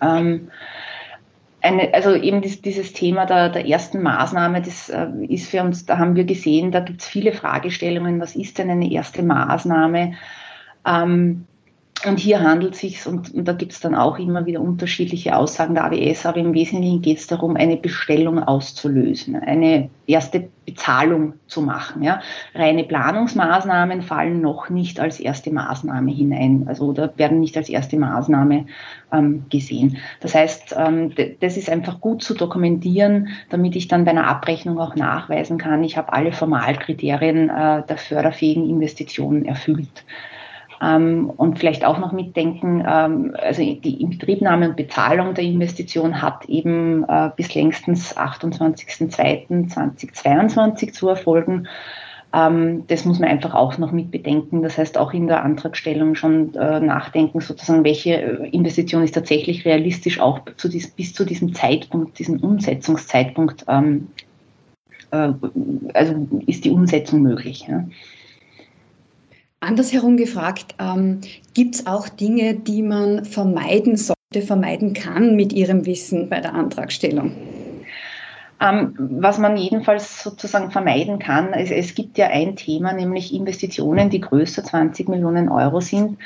Ähm, 0.03 0.51
eine, 1.63 1.93
also 1.93 2.15
eben 2.15 2.41
dieses 2.41 2.93
Thema 2.93 3.27
der, 3.27 3.51
der 3.51 3.67
ersten 3.67 4.03
Maßnahme, 4.03 4.63
das 4.63 4.89
äh, 4.89 5.09
ist 5.29 5.51
für 5.51 5.63
uns, 5.63 5.85
da 5.85 5.99
haben 5.99 6.17
wir 6.17 6.25
gesehen, 6.25 6.73
da 6.73 6.81
gibt 6.81 7.03
es 7.03 7.07
viele 7.07 7.33
Fragestellungen, 7.33 8.21
was 8.21 8.35
ist 8.35 8.59
denn 8.59 8.71
eine 8.71 8.91
erste 8.91 9.23
Maßnahme? 9.23 10.15
Ähm, 10.87 11.47
und 12.07 12.19
hier 12.19 12.41
handelt 12.41 12.75
es 12.75 12.81
sich, 12.81 13.07
und, 13.07 13.35
und 13.35 13.47
da 13.47 13.53
gibt 13.53 13.73
es 13.73 13.81
dann 13.81 13.95
auch 13.95 14.19
immer 14.19 14.47
wieder 14.47 14.61
unterschiedliche 14.61 15.37
Aussagen 15.37 15.75
der 15.75 15.85
AWS, 15.85 16.25
aber 16.25 16.39
im 16.39 16.55
Wesentlichen 16.55 17.03
geht 17.03 17.19
es 17.19 17.27
darum, 17.27 17.57
eine 17.57 17.77
Bestellung 17.77 18.43
auszulösen, 18.43 19.37
eine 19.37 19.91
erste 20.07 20.49
Bezahlung 20.65 21.35
zu 21.47 21.61
machen. 21.63 22.03
Ja. 22.03 22.21
Reine 22.55 22.85
Planungsmaßnahmen 22.85 24.03
fallen 24.03 24.41
noch 24.41 24.71
nicht 24.71 24.99
als 24.99 25.21
erste 25.21 25.53
Maßnahme 25.53 26.11
hinein, 26.11 26.65
also 26.69 26.87
oder 26.87 27.13
werden 27.17 27.41
nicht 27.41 27.57
als 27.57 27.69
erste 27.69 27.99
Maßnahme 27.99 28.67
ähm, 29.13 29.45
gesehen. 29.51 29.99
Das 30.21 30.35
heißt, 30.35 30.75
ähm, 30.79 31.13
das 31.41 31.57
ist 31.57 31.69
einfach 31.69 32.01
gut 32.01 32.23
zu 32.23 32.35
dokumentieren, 32.35 33.29
damit 33.51 33.77
ich 33.77 33.89
dann 33.89 34.05
bei 34.05 34.13
einer 34.13 34.27
Abrechnung 34.27 34.79
auch 34.79 34.95
nachweisen 34.95 35.59
kann, 35.59 35.85
ich 35.85 35.97
habe 35.97 36.13
alle 36.13 36.33
Formalkriterien 36.33 37.51
äh, 37.51 37.83
der 37.87 37.97
förderfähigen 37.97 38.69
Investitionen 38.69 39.45
erfüllt. 39.45 40.05
Ähm, 40.83 41.31
und 41.37 41.59
vielleicht 41.59 41.85
auch 41.85 41.99
noch 41.99 42.13
mitdenken, 42.13 42.83
ähm, 42.87 43.35
also 43.39 43.63
die 43.63 44.01
Inbetriebnahme 44.01 44.71
und 44.71 44.77
Bezahlung 44.77 45.35
der 45.35 45.45
Investition 45.45 46.23
hat 46.23 46.47
eben 46.47 47.05
äh, 47.05 47.31
bis 47.37 47.55
längstens 47.55 48.17
28.02.2022 48.17 50.93
zu 50.93 51.09
erfolgen. 51.09 51.69
Ähm, 52.33 52.85
das 52.87 53.05
muss 53.05 53.19
man 53.19 53.29
einfach 53.29 53.55
auch 53.55 53.77
noch 53.77 53.93
mit 53.93 54.11
bedenken. 54.11 54.63
Das 54.63 54.79
heißt, 54.79 54.97
auch 54.97 55.13
in 55.13 55.27
der 55.27 55.43
Antragstellung 55.43 56.15
schon 56.15 56.55
äh, 56.55 56.81
nachdenken, 56.81 57.41
sozusagen, 57.41 57.85
welche 57.85 58.15
äh, 58.15 58.49
Investition 58.51 59.03
ist 59.03 59.15
tatsächlich 59.15 59.65
realistisch 59.65 60.21
auch 60.21 60.41
zu 60.57 60.69
dies, 60.69 60.91
bis 60.91 61.13
zu 61.13 61.25
diesem 61.25 61.55
Zeitpunkt, 61.55 62.19
diesem 62.19 62.41
Umsetzungszeitpunkt, 62.41 63.65
ähm, 63.69 64.09
äh, 65.11 65.33
also 65.93 66.29
ist 66.47 66.65
die 66.65 66.71
Umsetzung 66.71 67.23
möglich. 67.23 67.67
Ja. 67.69 67.85
Andersherum 69.61 70.17
gefragt, 70.17 70.75
ähm, 70.79 71.21
gibt 71.53 71.75
es 71.75 71.87
auch 71.87 72.09
Dinge, 72.09 72.55
die 72.55 72.83
man 72.83 73.27
vermeiden 73.27 73.97
sollte, 73.97 74.47
vermeiden 74.47 74.95
kann 74.95 75.37
mit 75.37 75.53
Ihrem 75.53 75.85
Wissen 75.85 76.31
bei 76.31 76.41
der 76.41 76.55
Antragstellung? 76.55 77.33
Ähm, 78.59 78.95
was 78.99 79.39
man 79.39 79.59
jedenfalls 79.59 80.23
sozusagen 80.23 80.71
vermeiden 80.71 81.19
kann, 81.19 81.53
es, 81.53 81.71
es 81.71 81.95
gibt 81.95 82.17
ja 82.17 82.29
ein 82.29 82.57
Thema, 82.57 82.95
nämlich 82.95 83.35
Investitionen, 83.35 84.09
die 84.09 84.21
größer 84.21 84.65
20 84.65 85.11
Millionen 85.11 85.51
Euro 85.51 85.81
sind. 85.81 86.17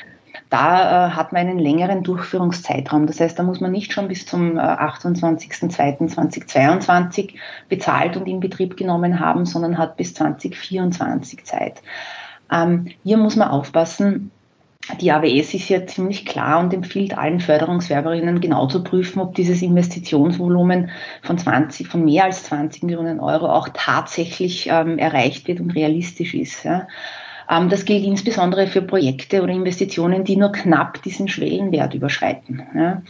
Da 0.49 1.07
äh, 1.07 1.09
hat 1.11 1.33
man 1.33 1.47
einen 1.47 1.59
längeren 1.59 2.03
Durchführungszeitraum. 2.03 3.07
Das 3.07 3.19
heißt, 3.19 3.37
da 3.37 3.43
muss 3.43 3.59
man 3.59 3.71
nicht 3.71 3.91
schon 3.91 4.07
bis 4.07 4.25
zum 4.25 4.57
äh, 4.57 4.61
28.02.2022 4.61 7.33
bezahlt 7.67 8.15
und 8.15 8.27
in 8.27 8.39
Betrieb 8.39 8.77
genommen 8.77 9.19
haben, 9.19 9.45
sondern 9.45 9.77
hat 9.77 9.97
bis 9.97 10.13
2024 10.13 11.43
Zeit. 11.43 11.81
Ähm, 12.51 12.87
hier 13.03 13.17
muss 13.17 13.35
man 13.35 13.49
aufpassen. 13.49 14.31
Die 15.01 15.11
AWS 15.11 15.55
ist 15.55 15.69
ja 15.69 15.87
ziemlich 15.87 16.27
klar 16.27 16.59
und 16.59 16.71
empfiehlt 16.71 17.17
allen 17.17 17.39
Förderungswerberinnen 17.39 18.39
genau 18.39 18.67
zu 18.67 18.83
prüfen, 18.83 19.19
ob 19.19 19.33
dieses 19.33 19.63
Investitionsvolumen 19.63 20.91
von 21.23 21.37
20, 21.39 21.87
von 21.87 22.05
mehr 22.05 22.25
als 22.25 22.43
20 22.43 22.83
Millionen 22.83 23.19
Euro 23.19 23.47
auch 23.51 23.69
tatsächlich 23.73 24.67
ähm, 24.69 24.99
erreicht 24.99 25.47
wird 25.47 25.59
und 25.59 25.71
realistisch 25.71 26.35
ist. 26.35 26.63
Ja. 26.63 26.87
Ähm, 27.49 27.69
das 27.69 27.85
gilt 27.85 28.03
insbesondere 28.03 28.67
für 28.67 28.83
Projekte 28.83 29.41
oder 29.41 29.53
Investitionen, 29.53 30.23
die 30.23 30.37
nur 30.37 30.51
knapp 30.51 31.01
diesen 31.01 31.27
Schwellenwert 31.27 31.95
überschreiten. 31.95 32.61
Ja. 32.75 33.01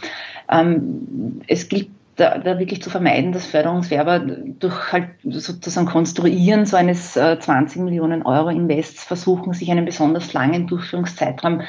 Ähm, 0.50 1.42
es 1.48 1.68
gilt 1.68 1.90
da, 2.16 2.38
da 2.38 2.60
wirklich 2.60 2.82
zu 2.82 2.90
vermeiden, 2.90 3.32
dass 3.32 3.46
Förderungswerber 3.46 4.20
durch 4.20 4.92
halt 4.92 5.10
sozusagen 5.24 5.88
Konstruieren 5.88 6.66
so 6.66 6.78
eines 6.78 7.18
äh, 7.18 7.38
20 7.40 7.82
Millionen 7.82 8.24
Euro 8.24 8.50
Invests 8.50 9.04
versuchen, 9.04 9.54
sich 9.54 9.70
einen 9.70 9.86
besonders 9.86 10.34
langen 10.34 10.68
Durchführungszeitraum 10.68 11.62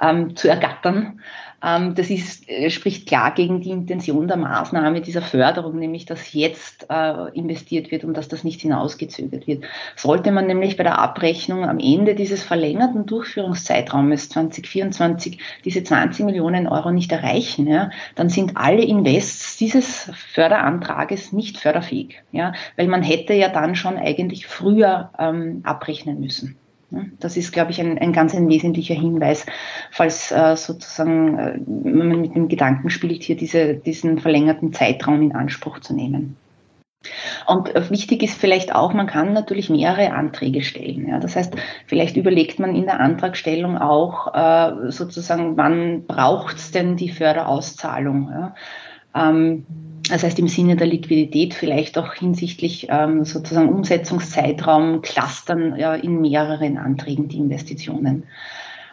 ähm, 0.00 0.36
zu 0.36 0.48
ergattern 0.48 1.20
das 1.60 2.08
ist, 2.08 2.48
äh, 2.48 2.70
spricht 2.70 3.06
klar 3.06 3.34
gegen 3.34 3.60
die 3.60 3.70
Intention 3.70 4.28
der 4.28 4.38
Maßnahme 4.38 5.02
dieser 5.02 5.20
Förderung, 5.20 5.78
nämlich 5.78 6.06
dass 6.06 6.32
jetzt 6.32 6.86
äh, 6.88 7.28
investiert 7.34 7.90
wird 7.90 8.04
und 8.04 8.16
dass 8.16 8.28
das 8.28 8.44
nicht 8.44 8.62
hinausgezögert 8.62 9.46
wird. 9.46 9.64
Sollte 9.94 10.32
man 10.32 10.46
nämlich 10.46 10.76
bei 10.76 10.84
der 10.84 10.98
Abrechnung 10.98 11.64
am 11.64 11.78
Ende 11.78 12.14
dieses 12.14 12.42
verlängerten 12.42 13.04
Durchführungszeitraumes 13.04 14.30
2024 14.30 15.38
diese 15.64 15.84
20 15.84 16.24
Millionen 16.24 16.66
Euro 16.66 16.90
nicht 16.92 17.12
erreichen, 17.12 17.66
ja, 17.66 17.90
dann 18.14 18.30
sind 18.30 18.56
alle 18.56 18.82
Invests 18.82 19.58
dieses 19.58 20.10
Förderantrages 20.32 21.32
nicht 21.32 21.58
förderfähig, 21.58 22.22
ja, 22.32 22.54
weil 22.76 22.88
man 22.88 23.02
hätte 23.02 23.34
ja 23.34 23.48
dann 23.48 23.74
schon 23.74 23.98
eigentlich 23.98 24.46
früher 24.46 25.10
ähm, 25.18 25.60
abrechnen 25.64 26.20
müssen. 26.20 26.56
Das 27.20 27.36
ist, 27.36 27.52
glaube 27.52 27.70
ich, 27.70 27.80
ein, 27.80 27.98
ein 27.98 28.12
ganz 28.12 28.34
ein 28.34 28.48
wesentlicher 28.48 28.94
Hinweis, 28.94 29.46
falls 29.90 30.32
äh, 30.32 30.56
sozusagen 30.56 31.38
äh, 31.38 31.58
man 31.66 32.20
mit 32.20 32.34
dem 32.34 32.48
Gedanken 32.48 32.90
spielt, 32.90 33.22
hier 33.22 33.36
diese, 33.36 33.74
diesen 33.74 34.18
verlängerten 34.18 34.72
Zeitraum 34.72 35.22
in 35.22 35.34
Anspruch 35.34 35.80
zu 35.80 35.94
nehmen. 35.94 36.36
Und 37.46 37.74
äh, 37.74 37.90
wichtig 37.90 38.22
ist 38.22 38.38
vielleicht 38.38 38.74
auch, 38.74 38.92
man 38.92 39.06
kann 39.06 39.32
natürlich 39.32 39.70
mehrere 39.70 40.12
Anträge 40.12 40.62
stellen. 40.62 41.08
Ja. 41.08 41.18
Das 41.18 41.34
heißt, 41.34 41.54
vielleicht 41.86 42.16
überlegt 42.16 42.58
man 42.58 42.74
in 42.74 42.84
der 42.84 43.00
Antragstellung 43.00 43.78
auch 43.78 44.34
äh, 44.34 44.90
sozusagen, 44.90 45.56
wann 45.56 46.06
braucht 46.06 46.56
es 46.56 46.72
denn 46.72 46.96
die 46.96 47.08
Förderauszahlung. 47.08 48.28
Ja. 48.30 48.54
Ähm, 49.14 49.66
das 50.10 50.22
heißt 50.22 50.38
im 50.38 50.48
Sinne 50.48 50.76
der 50.76 50.86
Liquidität 50.86 51.54
vielleicht 51.54 51.96
auch 51.98 52.14
hinsichtlich 52.14 52.88
ähm, 52.90 53.24
sozusagen 53.24 53.68
Umsetzungszeitraum 53.68 55.02
clustern 55.02 55.76
ja, 55.76 55.94
in 55.94 56.20
mehreren 56.20 56.78
Anträgen 56.78 57.28
die 57.28 57.38
Investitionen. 57.38 58.24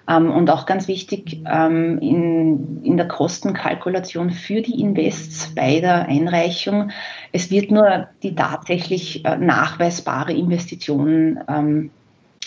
Ähm, 0.10 0.32
und 0.32 0.50
auch 0.50 0.66
ganz 0.66 0.88
wichtig 0.88 1.42
ähm, 1.46 2.00
in, 2.00 2.84
in 2.84 2.98
der 2.98 3.08
Kostenkalkulation 3.08 4.32
für 4.32 4.62
die 4.62 4.80
Invests 4.80 5.54
bei 5.54 5.80
der 5.82 6.08
Einreichung, 6.08 6.92
es 7.34 7.52
wird 7.52 7.72
nur 7.72 8.08
die 8.24 8.36
tatsächlich 8.36 9.26
äh, 9.26 9.38
nachweisbare 9.38 10.34
Investition 10.34 11.40
ähm, 11.50 11.92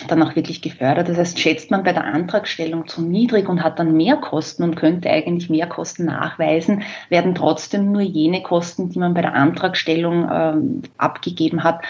dann 0.09 0.23
auch 0.23 0.37
wirklich 0.37 0.62
gefördert. 0.62 1.09
Das 1.09 1.16
heißt, 1.16 1.38
schätzt 1.38 1.71
man 1.71 1.83
bei 1.83 1.92
der 1.92 2.04
Antragstellung 2.04 2.87
zu 2.87 3.02
niedrig 3.02 3.49
und 3.49 3.62
hat 3.62 3.78
dann 3.78 3.97
mehr 3.97 4.16
Kosten 4.16 4.62
und 4.62 4.76
könnte 4.76 5.11
eigentlich 5.11 5.50
mehr 5.50 5.66
Kosten 5.66 6.07
nachweisen, 6.07 6.83
werden 7.09 7.35
trotzdem 7.35 7.92
nur 7.92 8.02
jene 8.02 8.42
Kosten, 8.42 8.90
die 8.90 8.99
man 8.99 9.14
bei 9.14 9.23
der 9.23 9.35
Antragstellung 9.35 10.28
ähm, 10.33 10.83
abgegeben 10.99 11.62
hat, 11.64 11.83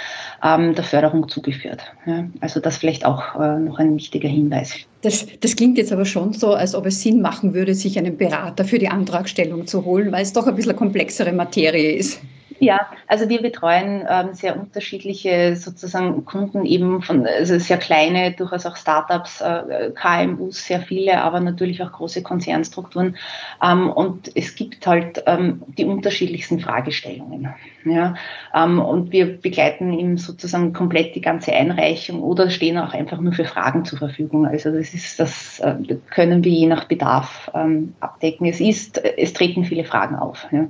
ähm, 0.43 0.75
der 0.75 0.85
Förderung 0.85 1.29
zugeführt. 1.29 1.83
Ja, 2.07 2.25
also 2.41 2.61
das 2.61 2.77
vielleicht 2.77 3.05
auch 3.05 3.41
äh, 3.41 3.59
noch 3.59 3.79
ein 3.79 3.97
wichtiger 3.97 4.29
Hinweis. 4.29 4.75
Das, 5.03 5.27
das 5.41 5.57
klingt 5.57 5.79
jetzt 5.79 5.93
aber 5.93 6.05
schon 6.05 6.35
so, 6.35 6.53
als 6.53 6.75
ob 6.75 6.85
es 6.87 7.03
Sinn 7.03 7.23
machen 7.23 7.55
würde, 7.55 7.75
sich 7.75 7.99
einen 7.99 8.19
Berater 8.19 8.65
für 8.65 8.79
die 8.79 8.89
Antragstellung 8.89 9.67
zu 9.67 9.85
holen, 9.85 10.13
weil 10.13 10.23
es 10.23 10.33
doch 10.33 10.47
ein 10.47 10.55
bisschen 10.55 10.77
komplexere 10.77 11.33
Materie 11.33 11.93
ist. 11.93 12.21
Ja, 12.61 12.91
also 13.07 13.31
wir 13.31 13.41
betreuen 13.41 14.05
ähm, 14.07 14.35
sehr 14.35 14.61
unterschiedliche 14.61 15.57
sozusagen 15.57 16.27
Kunden 16.27 16.67
eben 16.67 17.01
von 17.01 17.27
also 17.27 17.59
sehr 17.59 17.79
kleine, 17.79 18.33
durchaus 18.33 18.67
auch 18.67 18.77
Startups, 18.77 19.41
äh, 19.41 19.91
KMUs, 19.95 20.67
sehr 20.67 20.81
viele, 20.83 21.23
aber 21.23 21.41
natürlich 21.41 21.83
auch 21.83 21.91
große 21.91 22.23
Konzernstrukturen. 22.23 23.17
Ähm, 23.63 23.89
und 23.89 24.31
es 24.37 24.55
gibt 24.57 24.87
halt 24.87 25.23
ähm, 25.27 25.63
die 25.79 25.87
unterschiedlichsten 25.87 26.61
Fragestellungen. 26.61 27.49
Ja, 27.87 28.15
ähm, 28.55 28.79
und 28.79 29.11
wir 29.11 29.41
begleiten 29.41 29.95
ihm 29.95 30.19
sozusagen 30.19 30.75
komplett 30.75 31.15
die 31.15 31.23
ganze 31.23 31.55
Einreichung 31.55 32.23
oder 32.23 32.51
stehen 32.51 32.77
auch 32.77 32.93
einfach 32.93 33.21
nur 33.21 33.33
für 33.33 33.47
Fragen 33.47 33.87
zur 33.87 33.99
Verfügung. 33.99 34.47
Also 34.47 34.71
das 34.71 34.93
ist 34.93 35.19
das 35.19 35.61
äh, 35.61 35.77
können 36.11 36.45
wir 36.45 36.53
je 36.53 36.67
nach 36.67 36.85
Bedarf 36.85 37.51
ähm, 37.55 37.95
abdecken. 38.01 38.47
Es 38.47 38.61
ist, 38.61 39.03
es 39.03 39.33
treten 39.33 39.65
viele 39.65 39.85
Fragen 39.85 40.17
auf. 40.17 40.47
Ja. 40.53 40.67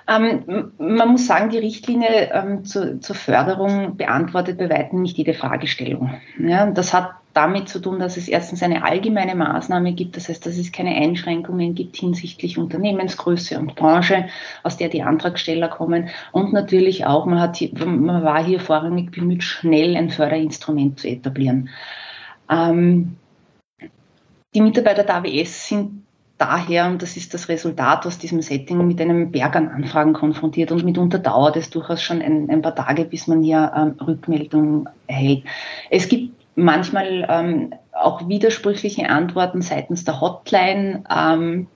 Ähm, 0.08 0.72
man 0.78 1.08
muss 1.10 1.28
sagen, 1.28 1.50
die 1.50 1.58
Richtlinie 1.58 2.32
ähm, 2.32 2.64
zu, 2.64 2.98
zur 2.98 3.14
Förderung 3.14 3.96
beantwortet 3.96 4.58
bei 4.58 4.68
weitem 4.68 5.02
nicht 5.02 5.16
jede 5.16 5.34
Fragestellung. 5.34 6.14
Ja, 6.38 6.66
das 6.66 6.92
hat 6.92 7.10
damit 7.32 7.68
zu 7.68 7.78
tun, 7.78 7.98
dass 7.98 8.16
es 8.16 8.28
erstens 8.28 8.62
eine 8.62 8.84
allgemeine 8.84 9.34
Maßnahme 9.34 9.92
gibt, 9.92 10.16
das 10.16 10.28
heißt, 10.28 10.44
dass 10.44 10.58
es 10.58 10.72
keine 10.72 10.94
Einschränkungen 10.96 11.74
gibt 11.74 11.96
hinsichtlich 11.96 12.58
Unternehmensgröße 12.58 13.58
und 13.58 13.76
Branche, 13.76 14.26
aus 14.62 14.76
der 14.76 14.88
die 14.88 15.02
Antragsteller 15.02 15.68
kommen. 15.68 16.08
Und 16.32 16.52
natürlich 16.52 17.06
auch, 17.06 17.26
man, 17.26 17.40
hat, 17.40 17.60
man 17.84 18.24
war 18.24 18.44
hier 18.44 18.60
vorrangig 18.60 19.12
bemüht, 19.12 19.44
schnell 19.44 19.96
ein 19.96 20.10
Förderinstrument 20.10 20.98
zu 20.98 21.08
etablieren. 21.08 21.68
Ähm, 22.50 23.16
die 24.54 24.60
Mitarbeiter 24.60 25.04
der 25.04 25.16
AWS 25.16 25.68
sind 25.68 26.02
daher, 26.36 26.86
und 26.86 27.02
das 27.02 27.16
ist 27.16 27.34
das 27.34 27.48
Resultat 27.48 28.06
aus 28.06 28.18
diesem 28.18 28.42
Setting, 28.42 28.84
mit 28.86 29.00
einem 29.00 29.30
Berg 29.30 29.54
an 29.54 29.68
Anfragen 29.68 30.14
konfrontiert 30.14 30.72
und 30.72 30.84
mitunter 30.84 31.18
dauert 31.18 31.56
es 31.56 31.70
durchaus 31.70 32.02
schon 32.02 32.22
ein, 32.22 32.50
ein 32.50 32.62
paar 32.62 32.74
Tage, 32.74 33.04
bis 33.04 33.26
man 33.26 33.42
hier 33.42 33.72
ähm, 33.76 33.94
Rückmeldung 34.04 34.88
erhält. 35.06 35.44
Es 35.90 36.08
gibt 36.08 36.39
manchmal 36.54 37.26
ähm, 37.28 37.74
auch 37.92 38.28
widersprüchliche 38.28 39.08
Antworten 39.08 39.62
seitens 39.62 40.04
der 40.04 40.20
Hotline, 40.20 41.02
ähm, 41.14 41.66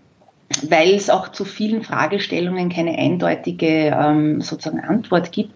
weil 0.69 0.95
es 0.95 1.09
auch 1.11 1.28
zu 1.28 1.45
vielen 1.45 1.83
Fragestellungen 1.83 2.69
keine 2.69 2.97
eindeutige 2.99 3.97
ähm, 3.99 4.40
sozusagen 4.40 4.78
Antwort 4.81 5.33
gibt. 5.33 5.52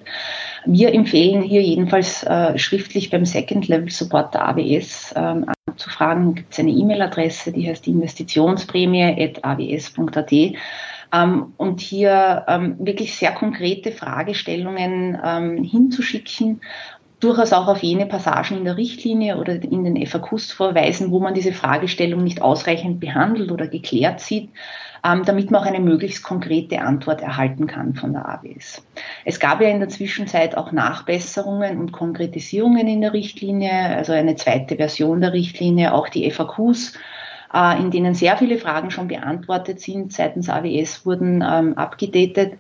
Wir 0.65 0.93
empfehlen 0.93 1.43
hier 1.43 1.63
jedenfalls 1.63 2.25
äh, 2.25 2.59
schriftlich 2.59 3.11
beim 3.11 3.25
Second 3.25 3.69
Level 3.69 3.91
Support 3.91 4.35
der 4.35 4.49
AWS 4.49 5.15
ähm, 5.17 5.47
anzufragen. 5.67 6.35
Gibt 6.35 6.53
es 6.53 6.59
eine 6.59 6.73
E-Mail-Adresse, 6.73 7.53
die 7.53 7.69
heißt 7.69 7.87
investitionsprämie.aws.at. 7.87 10.33
Ähm, 11.11 11.55
und 11.57 11.81
hier 11.81 12.45
ähm, 12.49 12.77
wirklich 12.81 13.17
sehr 13.17 13.33
konkrete 13.33 13.93
Fragestellungen 13.93 15.19
ähm, 15.25 15.63
hinzuschicken 15.63 16.61
durchaus 17.21 17.53
auch 17.53 17.67
auf 17.67 17.83
jene 17.83 18.07
Passagen 18.07 18.59
in 18.59 18.65
der 18.65 18.77
Richtlinie 18.77 19.39
oder 19.39 19.55
in 19.55 19.85
den 19.85 20.07
FAQs 20.07 20.53
vorweisen, 20.53 21.11
wo 21.11 21.21
man 21.21 21.35
diese 21.35 21.53
Fragestellung 21.53 22.23
nicht 22.23 22.43
ausreichend 22.43 23.01
behandelt 23.01 23.51
oder 23.51 23.67
geklärt 23.67 24.21
sieht, 24.21 24.51
ähm, 25.05 25.25
damit 25.25 25.51
man 25.51 25.63
auch 25.63 25.67
eine 25.67 25.81
möglichst 25.81 26.23
konkrete 26.23 26.81
Antwort 26.81 27.21
erhalten 27.21 27.67
kann 27.67 27.95
von 27.95 28.13
der 28.13 28.29
AWS. 28.29 28.85
Es 29.25 29.41
gab 29.41 29.61
ja 29.61 29.69
in 29.69 29.81
der 29.81 29.89
Zwischenzeit 29.89 30.57
auch 30.57 30.73
Nachbesserungen 30.73 31.79
und 31.79 31.93
Konkretisierungen 31.93 32.87
in 32.87 33.01
der 33.01 33.13
Richtlinie, 33.13 33.97
also 33.97 34.13
eine 34.13 34.37
zweite 34.37 34.77
Version 34.77 35.21
der 35.21 35.33
Richtlinie, 35.33 35.95
auch 35.95 36.09
die 36.09 36.31
FAQs 36.31 36.95
äh, 37.53 37.81
in 37.81 37.91
denen 37.91 38.15
sehr 38.15 38.37
viele 38.37 38.59
Fragen 38.59 38.91
schon 38.91 39.09
beantwortet 39.09 39.81
sind 39.81 40.13
seitens 40.13 40.49
AWS, 40.49 41.07
wurden 41.07 41.45
ähm, 41.47 41.77
abgedatet. 41.77 42.55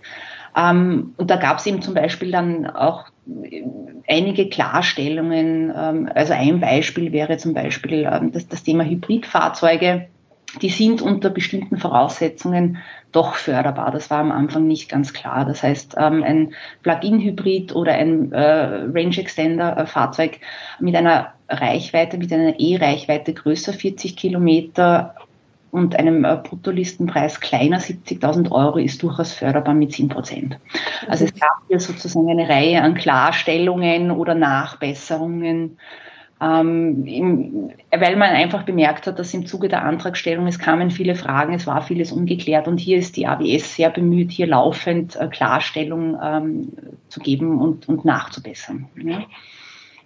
Ähm, 0.58 1.14
und 1.16 1.30
da 1.30 1.36
gab 1.36 1.58
es 1.58 1.66
eben 1.66 1.82
zum 1.82 1.94
Beispiel 1.94 2.32
dann 2.32 2.66
auch 2.66 3.04
einige 4.08 4.48
Klarstellungen. 4.48 5.72
Ähm, 5.76 6.10
also 6.14 6.32
ein 6.32 6.60
Beispiel 6.60 7.12
wäre 7.12 7.36
zum 7.36 7.54
Beispiel 7.54 8.08
ähm, 8.10 8.32
das, 8.32 8.48
das 8.48 8.62
Thema 8.62 8.84
Hybridfahrzeuge. 8.84 10.08
Die 10.62 10.70
sind 10.70 11.02
unter 11.02 11.28
bestimmten 11.28 11.76
Voraussetzungen 11.76 12.78
doch 13.12 13.34
förderbar. 13.34 13.90
Das 13.90 14.10
war 14.10 14.18
am 14.18 14.32
Anfang 14.32 14.66
nicht 14.66 14.88
ganz 14.88 15.12
klar. 15.12 15.44
Das 15.44 15.62
heißt, 15.62 15.96
ähm, 15.98 16.24
ein 16.24 16.54
Plug-in-Hybrid 16.82 17.76
oder 17.76 17.92
ein 17.92 18.32
äh, 18.32 18.40
Range 18.40 19.16
Extender-Fahrzeug 19.16 20.40
mit 20.80 20.96
einer 20.96 21.34
Reichweite, 21.48 22.16
mit 22.16 22.32
einer 22.32 22.58
E-Reichweite 22.58 23.34
größer 23.34 23.74
40 23.74 24.16
Kilometer 24.16 25.14
und 25.70 25.96
einem 25.96 26.24
äh, 26.24 26.36
Bruttolistenpreis 26.36 27.40
kleiner 27.40 27.80
70.000 27.80 28.50
Euro 28.50 28.78
ist 28.78 29.02
durchaus 29.02 29.32
förderbar 29.32 29.74
mit 29.74 29.92
10 29.92 30.08
Prozent. 30.08 30.58
Also 31.08 31.24
es 31.24 31.34
gab 31.34 31.62
hier 31.68 31.80
sozusagen 31.80 32.30
eine 32.30 32.48
Reihe 32.48 32.82
an 32.82 32.94
Klarstellungen 32.94 34.10
oder 34.10 34.34
Nachbesserungen, 34.34 35.78
ähm, 36.40 37.04
im, 37.04 37.70
weil 37.90 38.16
man 38.16 38.30
einfach 38.30 38.62
bemerkt 38.62 39.06
hat, 39.06 39.18
dass 39.18 39.34
im 39.34 39.46
Zuge 39.46 39.68
der 39.68 39.84
Antragstellung 39.84 40.46
es 40.46 40.58
kamen 40.58 40.90
viele 40.90 41.16
Fragen, 41.16 41.52
es 41.52 41.66
war 41.66 41.82
vieles 41.82 42.12
ungeklärt 42.12 42.68
und 42.68 42.78
hier 42.78 42.98
ist 42.98 43.16
die 43.16 43.26
AWS 43.26 43.74
sehr 43.74 43.90
bemüht, 43.90 44.30
hier 44.30 44.46
laufend 44.46 45.16
äh, 45.16 45.26
Klarstellung 45.26 46.16
ähm, 46.22 46.72
zu 47.08 47.20
geben 47.20 47.60
und, 47.60 47.88
und 47.88 48.04
nachzubessern. 48.04 48.88
Ja. 49.02 49.24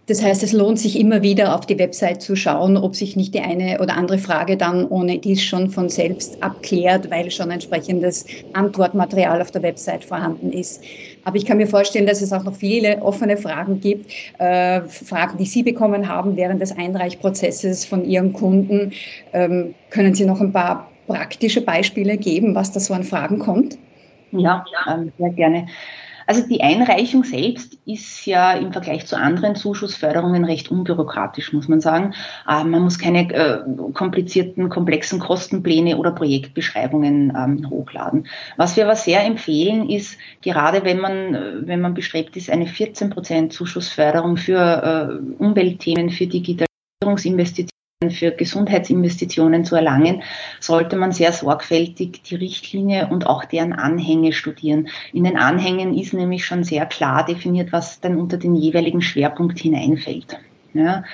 Das 0.07 0.21
heißt, 0.21 0.43
es 0.43 0.53
lohnt 0.53 0.81
sich 0.81 0.99
immer 0.99 1.23
wieder 1.23 1.55
auf 1.55 1.65
die 1.65 1.79
Website 1.79 2.23
zu 2.23 2.35
schauen, 2.35 2.77
ob 2.77 2.97
sich 2.97 3.15
nicht 3.15 3.35
die 3.35 3.41
eine 3.41 3.81
oder 3.81 3.97
andere 3.97 4.19
Frage 4.19 4.57
dann 4.57 4.85
ohne 4.85 5.21
dies 5.21 5.43
schon 5.45 5.71
von 5.71 5.89
selbst 5.89 6.43
abklärt, 6.43 7.09
weil 7.11 7.31
schon 7.31 7.53
entsprechendes 7.53 8.27
Antwortmaterial 8.53 9.41
auf 9.41 9.53
der 9.53 9.63
Website 9.63 10.05
vorhanden 10.05 10.51
ist. 10.53 10.83
Aber 11.23 11.37
ich 11.37 11.47
kann 11.47 11.59
mir 11.59 11.69
vorstellen, 11.69 12.07
dass 12.07 12.21
es 12.21 12.33
auch 12.33 12.43
noch 12.43 12.57
viele 12.57 13.01
offene 13.01 13.37
Fragen 13.37 13.79
gibt, 13.79 14.11
äh, 14.39 14.83
Fragen, 14.89 15.39
die 15.39 15.47
Sie 15.47 15.63
bekommen 15.63 16.09
haben 16.09 16.37
während 16.37 16.61
des 16.61 16.77
Einreichprozesses 16.77 17.85
von 17.85 18.05
Ihren 18.05 18.33
Kunden. 18.33 18.93
Ähm, 19.33 19.77
können 19.89 20.15
Sie 20.15 20.25
noch 20.27 20.41
ein 20.41 20.53
paar 20.53 20.99
praktische 21.07 21.63
Beispiele 21.63 22.19
geben, 22.19 22.57
was 22.57 22.73
da 22.73 22.81
so 22.81 22.93
an 22.93 23.05
Fragen 23.05 23.39
kommt? 23.39 23.79
Ja, 24.33 24.65
ähm, 24.91 25.13
sehr 25.19 25.31
gerne. 25.31 25.67
Also 26.27 26.47
die 26.47 26.63
Einreichung 26.63 27.25
selbst 27.25 27.79
ist 27.85 28.27
ja 28.27 28.53
im 28.53 28.73
Vergleich 28.73 29.07
zu 29.07 29.17
anderen 29.17 29.55
Zuschussförderungen 29.57 30.45
recht 30.45 30.71
unbürokratisch, 30.71 31.53
muss 31.53 31.69
man 31.69 31.81
sagen. 31.81 32.15
Ähm, 32.49 32.71
man 32.71 32.83
muss 32.83 32.99
keine 32.99 33.33
äh, 33.33 33.61
komplizierten, 33.93 34.69
komplexen 34.69 35.19
Kostenpläne 35.19 35.97
oder 35.97 36.13
Projektbeschreibungen 36.13 37.33
ähm, 37.37 37.71
hochladen. 37.71 38.27
Was 38.57 38.77
wir 38.77 38.85
aber 38.85 38.97
sehr 38.97 39.25
empfehlen, 39.25 39.89
ist, 39.89 40.19
gerade 40.43 40.85
wenn 40.85 40.99
man, 40.99 41.35
äh, 41.35 41.67
wenn 41.67 41.81
man 41.81 41.95
bestrebt 41.95 42.37
ist, 42.37 42.51
eine 42.51 42.67
14 42.67 43.11
Prozent 43.11 43.53
Zuschussförderung 43.53 44.37
für 44.37 44.59
äh, 44.59 45.43
Umweltthemen, 45.43 46.11
für 46.11 46.27
Digitalisierungsinvestitionen, 46.27 47.72
für 48.11 48.33
Gesundheitsinvestitionen 48.33 49.65
zu 49.65 49.77
erlangen, 49.77 50.23
sollte 50.61 50.97
man 50.97 51.13
sehr 51.13 51.33
sorgfältig 51.33 52.23
die 52.23 52.35
Richtlinie 52.35 53.09
und 53.09 53.27
auch 53.27 53.45
deren 53.45 53.73
Anhänge 53.73 54.33
studieren. 54.33 54.89
In 55.13 55.25
den 55.25 55.37
Anhängen 55.37 55.97
ist 55.97 56.13
nämlich 56.13 56.45
schon 56.45 56.65
sehr 56.65 56.87
klar 56.87 57.25
definiert, 57.25 57.73
was 57.73 58.01
dann 58.01 58.19
unter 58.19 58.37
den 58.37 58.55
jeweiligen 58.55 59.03
Schwerpunkt 59.03 59.59
hineinfällt. 59.59 60.39
Ja? 60.75 61.05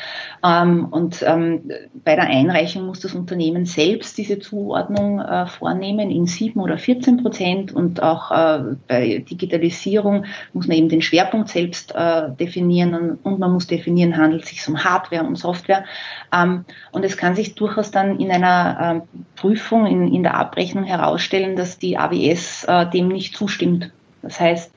Ähm, 0.44 0.86
und 0.86 1.22
ähm, 1.26 1.70
bei 2.04 2.14
der 2.14 2.26
Einreichung 2.26 2.86
muss 2.86 3.00
das 3.00 3.14
Unternehmen 3.14 3.66
selbst 3.66 4.16
diese 4.18 4.38
Zuordnung 4.38 5.20
äh, 5.20 5.46
vornehmen 5.46 6.10
in 6.10 6.26
7 6.26 6.60
oder 6.60 6.78
14 6.78 7.22
Prozent 7.22 7.72
und 7.72 8.02
auch 8.02 8.30
äh, 8.30 8.76
bei 8.86 9.24
Digitalisierung 9.28 10.24
muss 10.52 10.68
man 10.68 10.76
eben 10.76 10.88
den 10.88 11.02
Schwerpunkt 11.02 11.48
selbst 11.48 11.94
äh, 11.94 12.30
definieren 12.30 12.94
und, 12.94 13.18
und, 13.24 13.38
man 13.38 13.52
muss 13.52 13.66
definieren, 13.66 14.16
handelt 14.16 14.44
es 14.44 14.50
sich 14.50 14.68
um 14.68 14.82
Hardware 14.82 15.24
und 15.24 15.36
Software. 15.36 15.84
Ähm, 16.32 16.64
und 16.92 17.04
es 17.04 17.16
kann 17.16 17.34
sich 17.34 17.54
durchaus 17.54 17.90
dann 17.90 18.18
in 18.20 18.30
einer 18.30 18.78
ähm, 18.80 19.02
Prüfung, 19.36 19.86
in, 19.86 20.12
in 20.12 20.22
der 20.22 20.34
Abrechnung 20.34 20.84
herausstellen, 20.84 21.56
dass 21.56 21.78
die 21.78 21.98
AWS 21.98 22.64
äh, 22.64 22.86
dem 22.90 23.08
nicht 23.08 23.36
zustimmt. 23.36 23.90
Das 24.22 24.40
heißt, 24.40 24.72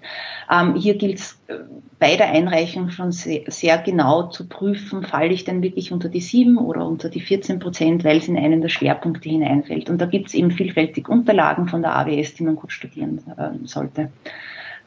ähm, 0.51 0.75
hier 0.75 0.95
gilt 0.95 1.19
es 1.19 1.39
äh, 1.47 1.55
bei 1.97 2.17
der 2.17 2.29
Einreichung 2.29 2.89
schon 2.89 3.11
sehr, 3.11 3.43
sehr, 3.47 3.77
genau 3.77 4.23
zu 4.23 4.47
prüfen, 4.47 5.03
falle 5.03 5.31
ich 5.31 5.45
denn 5.45 5.61
wirklich 5.61 5.91
unter 5.93 6.09
die 6.09 6.19
7 6.19 6.57
oder 6.57 6.85
unter 6.85 7.09
die 7.09 7.21
14 7.21 7.59
Prozent, 7.59 8.03
weil 8.03 8.17
es 8.17 8.27
in 8.27 8.37
einen 8.37 8.61
der 8.61 8.69
Schwerpunkte 8.69 9.29
hineinfällt. 9.29 9.89
Und 9.89 9.99
da 9.99 10.07
gibt 10.07 10.27
es 10.27 10.33
eben 10.33 10.51
vielfältig 10.51 11.07
Unterlagen 11.07 11.67
von 11.69 11.81
der 11.81 11.95
AWS, 11.95 12.33
die 12.33 12.43
man 12.43 12.55
gut 12.55 12.71
studieren 12.73 13.21
äh, 13.37 13.65
sollte. 13.65 14.11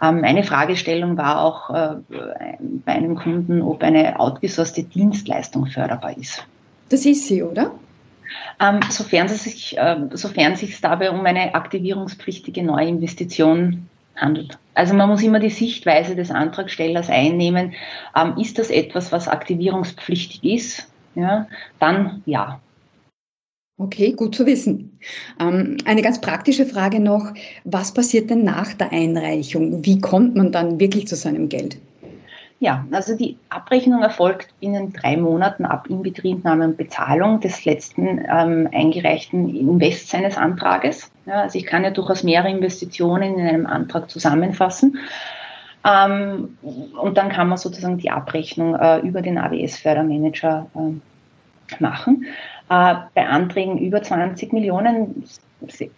Ähm, 0.03 0.20
meine 0.20 0.42
Fragestellung 0.42 1.16
war 1.16 1.40
auch 1.40 1.70
äh, 1.70 1.96
bei 2.85 2.92
einem 2.92 3.14
Kunden, 3.14 3.62
ob 3.62 3.83
eine 3.83 4.20
outgesourcete 4.20 4.88
Dienstleistung 4.88 5.66
förderbar 5.66 6.16
ist. 6.18 6.44
Das 6.90 7.07
ist 7.07 7.27
sie, 7.27 7.42
oder? 7.42 7.72
Ähm, 8.61 8.81
sofern, 8.90 9.27
es 9.27 9.44
sich, 9.44 9.79
äh, 9.79 9.96
sofern 10.12 10.57
sich 10.57 10.81
dabei 10.81 11.11
um 11.11 11.24
eine 11.24 11.55
aktivierungspflichtige 11.55 12.62
Neuinvestition 12.62 13.88
handelt. 14.16 14.59
Also 14.74 14.94
man 14.94 15.09
muss 15.09 15.22
immer 15.22 15.38
die 15.38 15.50
Sichtweise 15.50 16.16
des 16.16 16.31
Antragstellers 16.31 17.09
einnehmen. 17.09 17.74
Ähm, 18.16 18.35
ist 18.38 18.59
das 18.59 18.70
etwas, 18.70 19.12
was 19.12 19.29
aktivierungspflichtig 19.29 20.44
ist? 20.44 20.88
Ja, 21.14 21.46
dann 21.79 22.22
ja. 22.27 22.61
Okay, 23.77 24.12
gut 24.12 24.35
zu 24.35 24.46
wissen. 24.46 24.98
Ähm, 25.40 25.77
eine 25.85 26.03
ganz 26.03 26.20
praktische 26.20 26.64
Frage 26.64 27.00
noch. 27.00 27.33
Was 27.64 27.92
passiert 27.92 28.31
denn 28.31 28.44
nach 28.44 28.72
der 28.74 28.92
Einreichung? 28.92 29.85
Wie 29.85 30.00
kommt 30.00 30.37
man 30.37 30.53
dann 30.53 30.79
wirklich 30.79 31.09
zu 31.09 31.16
seinem 31.16 31.48
Geld? 31.48 31.79
Ja, 32.61 32.87
also 32.92 33.16
die 33.16 33.37
Abrechnung 33.48 34.03
erfolgt 34.03 34.55
binnen 34.61 34.92
drei 34.92 35.16
Monaten 35.16 35.64
ab 35.64 35.88
Inbetriebnahme 35.90 36.64
und 36.64 36.77
Bezahlung 36.77 37.40
des 37.40 37.64
letzten 37.64 38.24
ähm, 38.31 38.68
eingereichten 38.72 39.55
Invest 39.55 40.09
seines 40.09 40.37
Antrages. 40.37 41.11
Ja, 41.27 41.43
also 41.43 41.59
ich 41.59 41.67
kann 41.67 41.85
ja 41.85 41.91
durchaus 41.91 42.23
mehrere 42.23 42.51
Investitionen 42.51 43.39
in 43.39 43.47
einem 43.47 43.67
Antrag 43.67 44.11
zusammenfassen. 44.11 44.99
Ähm, 45.85 46.57
und 46.95 47.17
dann 47.17 47.29
kann 47.29 47.49
man 47.49 47.59
sozusagen 47.59 47.99
die 47.99 48.11
Abrechnung 48.11 48.75
äh, 48.75 49.01
über 49.01 49.23
den 49.23 49.39
AWS-Fördermanager 49.39 50.67
äh, 50.75 51.83
machen. 51.83 52.27
Äh, 52.71 52.95
bei 53.15 53.27
Anträgen 53.27 53.79
über 53.79 54.03
20 54.03 54.53
Millionen, 54.53 55.25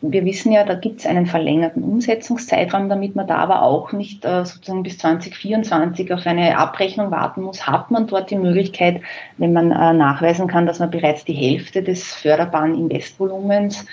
wir 0.01 0.25
wissen 0.25 0.53
ja, 0.53 0.65
da 0.65 0.75
gibt 0.75 1.01
es 1.01 1.07
einen 1.07 1.27
verlängerten 1.27 1.83
Umsetzungszeitraum, 1.83 2.89
damit 2.89 3.17
man 3.17 3.27
da 3.27 3.37
aber 3.37 3.63
auch 3.63 3.93
nicht 3.93 4.25
äh, 4.25 4.45
sozusagen 4.45 4.83
bis 4.83 4.99
2024 4.99 6.13
auf 6.13 6.27
eine 6.27 6.59
Abrechnung 6.59 7.11
warten 7.11 7.43
muss, 7.43 7.67
hat 7.67 7.91
man 7.91 8.07
dort 8.07 8.31
die 8.31 8.37
Möglichkeit, 8.37 9.01
wenn 9.39 9.53
man 9.53 9.71
äh, 9.71 9.93
nachweisen 9.93 10.49
kann, 10.49 10.67
dass 10.67 10.79
man 10.79 10.91
bereits 10.91 11.25
die 11.25 11.35
Hälfte 11.35 11.83
des 11.83 12.15
förderbaren 12.15 12.75
Investvolumens 12.75 13.87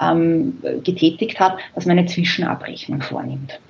ähm, 0.00 0.58
getätigt 0.84 1.38
hat, 1.38 1.58
dass 1.74 1.86
man 1.86 1.98
eine 1.98 2.06
Zwischenabrechnung 2.06 3.02
vornimmt. 3.02 3.60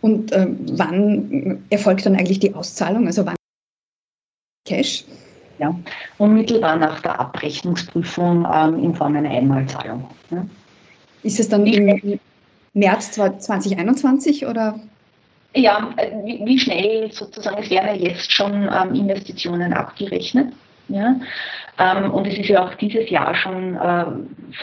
Und 0.00 0.32
äh, 0.32 0.46
wann 0.48 1.64
erfolgt 1.70 2.06
dann 2.06 2.16
eigentlich 2.16 2.38
die 2.38 2.54
Auszahlung? 2.54 3.06
Also 3.06 3.24
wann 3.26 3.36
Cash? 4.66 5.04
Ja, 5.58 5.74
unmittelbar 6.18 6.76
nach 6.76 7.00
der 7.00 7.18
Abrechnungsprüfung 7.18 8.46
ähm, 8.52 8.84
in 8.84 8.94
Form 8.94 9.16
einer 9.16 9.30
Einmalzahlung. 9.30 10.06
Ja. 10.30 10.44
Ist 11.22 11.40
es 11.40 11.48
dann 11.48 11.66
im 11.66 12.20
März 12.74 13.12
2021 13.12 14.44
oder? 14.46 14.78
Ja, 15.54 15.94
äh, 15.96 16.10
wie, 16.24 16.44
wie 16.44 16.58
schnell 16.58 17.10
sozusagen, 17.10 17.62
es 17.62 17.70
werden 17.70 17.86
ja 17.86 18.10
jetzt 18.10 18.30
schon 18.30 18.68
ähm, 18.70 18.94
Investitionen 18.94 19.72
abgerechnet. 19.72 20.52
Ja? 20.88 21.16
Ähm, 21.78 22.10
und 22.12 22.26
es 22.26 22.38
ist 22.38 22.48
ja 22.48 22.64
auch 22.64 22.74
dieses 22.74 23.10
Jahr 23.10 23.34
schon 23.34 23.76
äh, 23.76 24.04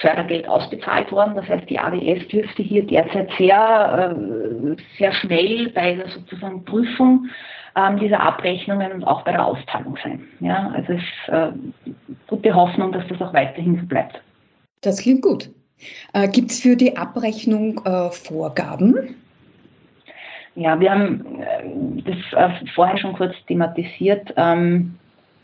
Fördergeld 0.01 0.47
ausbezahlt 0.47 1.11
worden. 1.11 1.35
Das 1.35 1.47
heißt, 1.47 1.69
die 1.69 1.79
AWS 1.79 2.27
dürfte 2.29 2.63
hier 2.63 2.85
derzeit 2.85 3.29
sehr, 3.37 4.15
äh, 4.15 4.75
sehr 4.97 5.13
schnell 5.13 5.69
bei 5.69 5.95
der 5.95 6.09
sozusagen 6.09 6.63
Prüfung 6.65 7.29
ähm, 7.75 7.99
dieser 7.99 8.19
Abrechnungen 8.19 8.91
und 8.91 9.03
auch 9.03 9.23
bei 9.23 9.31
der 9.31 9.45
Auszahlung 9.45 9.97
sein. 10.03 10.23
Ja, 10.39 10.71
also 10.75 10.93
es 10.93 11.01
ist 11.01 11.33
äh, 11.33 11.93
gute 12.27 12.53
Hoffnung, 12.53 12.91
dass 12.91 13.07
das 13.07 13.21
auch 13.21 13.33
weiterhin 13.33 13.79
so 13.79 13.85
bleibt. 13.85 14.21
Das 14.81 15.01
klingt 15.01 15.21
gut. 15.21 15.49
Äh, 16.13 16.27
Gibt 16.29 16.51
es 16.51 16.61
für 16.61 16.75
die 16.75 16.95
Abrechnung 16.95 17.81
äh, 17.85 18.09
Vorgaben? 18.11 19.15
Ja, 20.55 20.79
wir 20.79 20.91
haben 20.91 21.41
äh, 21.41 22.01
das 22.03 22.61
äh, 22.61 22.65
vorher 22.75 22.97
schon 22.97 23.13
kurz 23.13 23.33
thematisiert. 23.47 24.33
Ähm, 24.37 24.95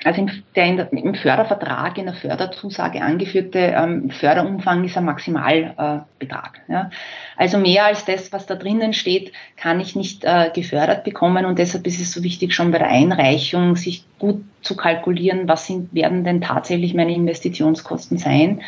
also 0.03 0.27
der 0.55 0.91
im 0.93 1.15
Fördervertrag, 1.15 1.97
in 1.97 2.05
der 2.05 2.13
Förderzusage 2.13 3.01
angeführte 3.01 3.59
ähm, 3.59 4.09
Förderumfang 4.09 4.83
ist 4.85 4.97
ein 4.97 5.05
Maximalbetrag. 5.05 6.62
Äh, 6.67 6.71
ja. 6.71 6.89
Also 7.35 7.57
mehr 7.57 7.85
als 7.85 8.05
das, 8.05 8.31
was 8.31 8.45
da 8.45 8.55
drinnen 8.55 8.93
steht, 8.93 9.33
kann 9.57 9.79
ich 9.79 9.95
nicht 9.95 10.23
äh, 10.23 10.51
gefördert 10.53 11.03
bekommen 11.03 11.45
und 11.45 11.59
deshalb 11.59 11.85
ist 11.85 11.99
es 11.99 12.13
so 12.13 12.23
wichtig, 12.23 12.53
schon 12.53 12.71
bei 12.71 12.77
der 12.77 12.89
Einreichung 12.89 13.75
sich 13.75 14.05
gut 14.19 14.43
zu 14.62 14.77
kalkulieren, 14.77 15.47
was 15.47 15.67
sind, 15.67 15.93
werden 15.93 16.23
denn 16.23 16.41
tatsächlich 16.41 16.93
meine 16.93 17.13
Investitionskosten 17.13 18.17
sein. 18.17 18.62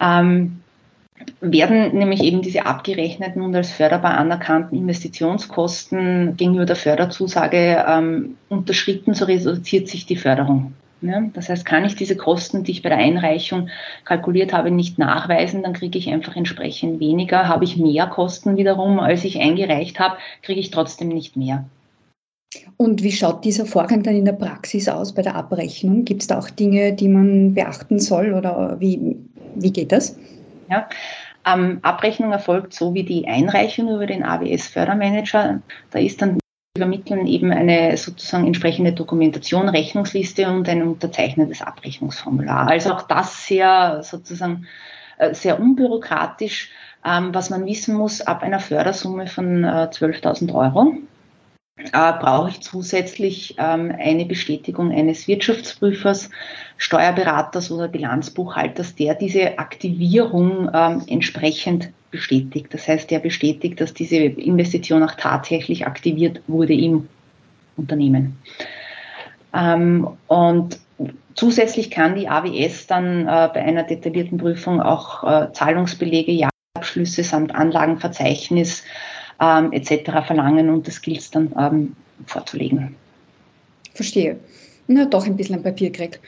Ähm, 0.00 0.62
werden 1.40 1.96
nämlich 1.96 2.22
eben 2.22 2.42
diese 2.42 2.66
abgerechneten 2.66 3.42
und 3.42 3.54
als 3.54 3.70
förderbar 3.70 4.16
anerkannten 4.18 4.76
Investitionskosten 4.76 6.36
gegenüber 6.36 6.66
der 6.66 6.76
Förderzusage 6.76 7.84
ähm, 7.86 8.36
unterschritten, 8.48 9.14
so 9.14 9.24
reduziert 9.24 9.88
sich 9.88 10.06
die 10.06 10.16
Förderung. 10.16 10.74
Ja, 11.02 11.22
das 11.34 11.50
heißt, 11.50 11.66
kann 11.66 11.84
ich 11.84 11.94
diese 11.94 12.16
Kosten, 12.16 12.64
die 12.64 12.72
ich 12.72 12.82
bei 12.82 12.88
der 12.88 12.98
Einreichung 12.98 13.68
kalkuliert 14.04 14.52
habe, 14.54 14.70
nicht 14.70 14.98
nachweisen, 14.98 15.62
dann 15.62 15.74
kriege 15.74 15.98
ich 15.98 16.10
einfach 16.10 16.34
entsprechend 16.36 17.00
weniger. 17.00 17.48
Habe 17.48 17.64
ich 17.64 17.76
mehr 17.76 18.06
Kosten 18.06 18.56
wiederum, 18.56 18.98
als 18.98 19.24
ich 19.24 19.38
eingereicht 19.38 20.00
habe, 20.00 20.16
kriege 20.42 20.58
ich 20.58 20.70
trotzdem 20.70 21.08
nicht 21.08 21.36
mehr. 21.36 21.66
Und 22.78 23.02
wie 23.02 23.12
schaut 23.12 23.44
dieser 23.44 23.66
Vorgang 23.66 24.02
dann 24.02 24.16
in 24.16 24.24
der 24.24 24.32
Praxis 24.32 24.88
aus 24.88 25.14
bei 25.14 25.20
der 25.20 25.34
Abrechnung? 25.34 26.04
Gibt 26.04 26.22
es 26.22 26.28
da 26.28 26.38
auch 26.38 26.48
Dinge, 26.48 26.94
die 26.94 27.08
man 27.08 27.52
beachten 27.52 27.98
soll 27.98 28.32
oder 28.32 28.76
wie, 28.80 29.16
wie 29.54 29.72
geht 29.72 29.92
das? 29.92 30.16
Ja. 30.68 30.88
Ähm, 31.46 31.78
Abrechnung 31.82 32.32
erfolgt 32.32 32.74
so 32.74 32.94
wie 32.94 33.04
die 33.04 33.28
Einreichung 33.28 33.88
über 33.88 34.06
den 34.06 34.24
AWS-Fördermanager. 34.24 35.62
Da 35.90 35.98
ist 35.98 36.20
dann 36.20 36.38
übermitteln 36.76 37.26
eben 37.26 37.52
eine 37.52 37.96
sozusagen 37.96 38.46
entsprechende 38.46 38.92
Dokumentation, 38.92 39.68
Rechnungsliste 39.68 40.48
und 40.48 40.68
ein 40.68 40.82
unterzeichnetes 40.82 41.62
Abrechnungsformular. 41.62 42.68
Also 42.68 42.92
auch 42.92 43.02
das 43.02 43.46
sehr 43.46 44.02
sozusagen 44.02 44.66
äh, 45.18 45.34
sehr 45.34 45.58
unbürokratisch. 45.58 46.70
Ähm, 47.04 47.32
was 47.32 47.50
man 47.50 47.64
wissen 47.64 47.94
muss, 47.94 48.20
ab 48.20 48.42
einer 48.42 48.60
Fördersumme 48.60 49.26
von 49.26 49.64
12.000 49.64 50.48
äh, 50.48 50.52
Euro 50.52 50.94
äh, 51.76 52.12
brauche 52.20 52.50
ich 52.50 52.60
zusätzlich 52.60 53.54
ähm, 53.58 53.94
eine 53.98 54.24
Bestätigung 54.24 54.90
eines 54.92 55.28
Wirtschaftsprüfers, 55.28 56.30
Steuerberaters 56.78 57.70
oder 57.70 57.88
Bilanzbuchhalters, 57.88 58.94
der 58.94 59.14
diese 59.14 59.58
Aktivierung 59.58 60.70
ähm, 60.72 61.02
entsprechend 61.06 61.90
bestätigt. 62.10 62.68
Das 62.72 62.88
heißt, 62.88 63.10
der 63.10 63.18
bestätigt, 63.18 63.80
dass 63.80 63.92
diese 63.92 64.16
Investition 64.16 65.02
auch 65.02 65.14
tatsächlich 65.16 65.86
aktiviert 65.86 66.40
wurde 66.46 66.72
im 66.72 67.08
Unternehmen. 67.76 68.38
Ähm, 69.52 70.08
und 70.28 70.78
zusätzlich 71.34 71.90
kann 71.90 72.14
die 72.14 72.28
AWS 72.28 72.86
dann 72.86 73.22
äh, 73.22 73.48
bei 73.52 73.62
einer 73.62 73.82
detaillierten 73.82 74.38
Prüfung 74.38 74.80
auch 74.80 75.24
äh, 75.24 75.52
Zahlungsbelege, 75.52 76.32
Jahresabschlüsse 76.32 77.22
samt 77.22 77.54
Anlagenverzeichnis 77.54 78.82
ähm, 79.40 79.72
etc. 79.72 80.26
verlangen 80.26 80.70
und 80.70 80.86
das 80.86 81.00
gilt 81.00 81.20
es 81.20 81.30
dann 81.30 81.52
ähm, 81.58 81.96
vorzulegen. 82.26 82.94
Verstehe. 83.94 84.36
Na, 84.88 85.04
doch 85.04 85.26
ein 85.26 85.36
bisschen 85.36 85.56
ein 85.56 85.62
Papierkrieg. 85.62 86.20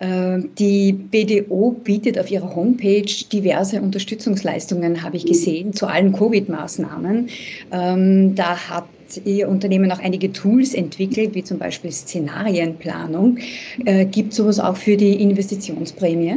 Äh, 0.00 0.38
die 0.58 0.92
BDO 0.92 1.72
bietet 1.84 2.18
auf 2.18 2.30
ihrer 2.30 2.54
Homepage 2.54 3.12
diverse 3.32 3.80
Unterstützungsleistungen, 3.80 5.02
habe 5.02 5.16
ich 5.16 5.26
gesehen, 5.26 5.72
zu 5.72 5.86
allen 5.86 6.12
Covid-Maßnahmen. 6.12 7.28
Ähm, 7.70 8.34
da 8.34 8.56
hat 8.56 8.86
Ihr 9.24 9.48
Unternehmen 9.48 9.90
auch 9.90 9.98
einige 9.98 10.32
Tools 10.32 10.72
entwickelt, 10.72 11.34
wie 11.34 11.42
zum 11.42 11.58
Beispiel 11.58 11.90
Szenarienplanung. 11.90 13.38
Äh, 13.84 14.06
gibt 14.06 14.30
es 14.30 14.36
sowas 14.36 14.60
auch 14.60 14.76
für 14.76 14.96
die 14.96 15.20
Investitionsprämie? 15.20 16.36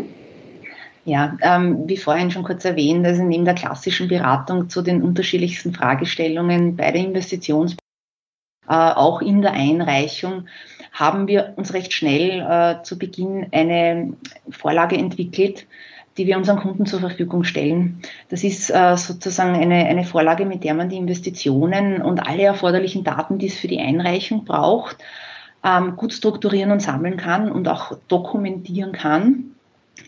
Ja, 1.06 1.38
ähm, 1.42 1.84
wie 1.88 1.98
vorhin 1.98 2.32
schon 2.32 2.44
kurz 2.44 2.64
erwähnt, 2.64 3.06
also 3.06 3.24
neben 3.24 3.44
der 3.44 3.56
klassischen 3.56 4.08
Beratung 4.08 4.70
zu 4.70 4.82
den 4.82 5.02
unterschiedlichsten 5.02 5.74
Fragestellungen 5.74 6.78
bei 6.78 6.92
der 6.92 7.02
Investitions, 7.02 7.76
äh, 8.70 8.74
auch 8.74 9.22
in 9.22 9.42
der 9.42 9.52
Einreichung, 9.52 10.48
haben 10.94 11.28
wir 11.28 11.54
uns 11.58 11.74
recht 11.74 11.92
schnell 11.92 12.40
äh, 12.40 12.84
zu 12.84 12.98
Beginn 12.98 13.48
eine 13.52 14.14
Vorlage 14.50 14.96
entwickelt, 14.96 15.68
die 16.18 16.28
wir 16.28 16.38
unseren 16.38 16.60
Kunden 16.60 16.86
zur 16.86 17.00
Verfügung 17.00 17.44
stellen. 17.44 18.02
Das 18.30 18.44
ist 18.44 18.70
äh, 18.70 18.96
sozusagen 18.96 19.56
eine, 19.56 19.86
eine 19.86 20.06
Vorlage, 20.06 20.46
mit 20.46 20.64
der 20.64 20.74
man 20.74 20.90
die 20.90 20.98
Investitionen 20.98 22.02
und 22.02 22.20
alle 22.20 22.44
erforderlichen 22.44 23.04
Daten, 23.04 23.40
die 23.40 23.48
es 23.48 23.58
für 23.58 23.68
die 23.68 23.80
Einreichung 23.80 24.46
braucht, 24.46 24.98
ähm, 25.66 25.96
gut 25.98 26.14
strukturieren 26.14 26.72
und 26.72 26.82
sammeln 26.82 27.18
kann 27.18 27.52
und 27.52 27.68
auch 27.68 27.98
dokumentieren 28.08 28.92
kann, 28.92 29.53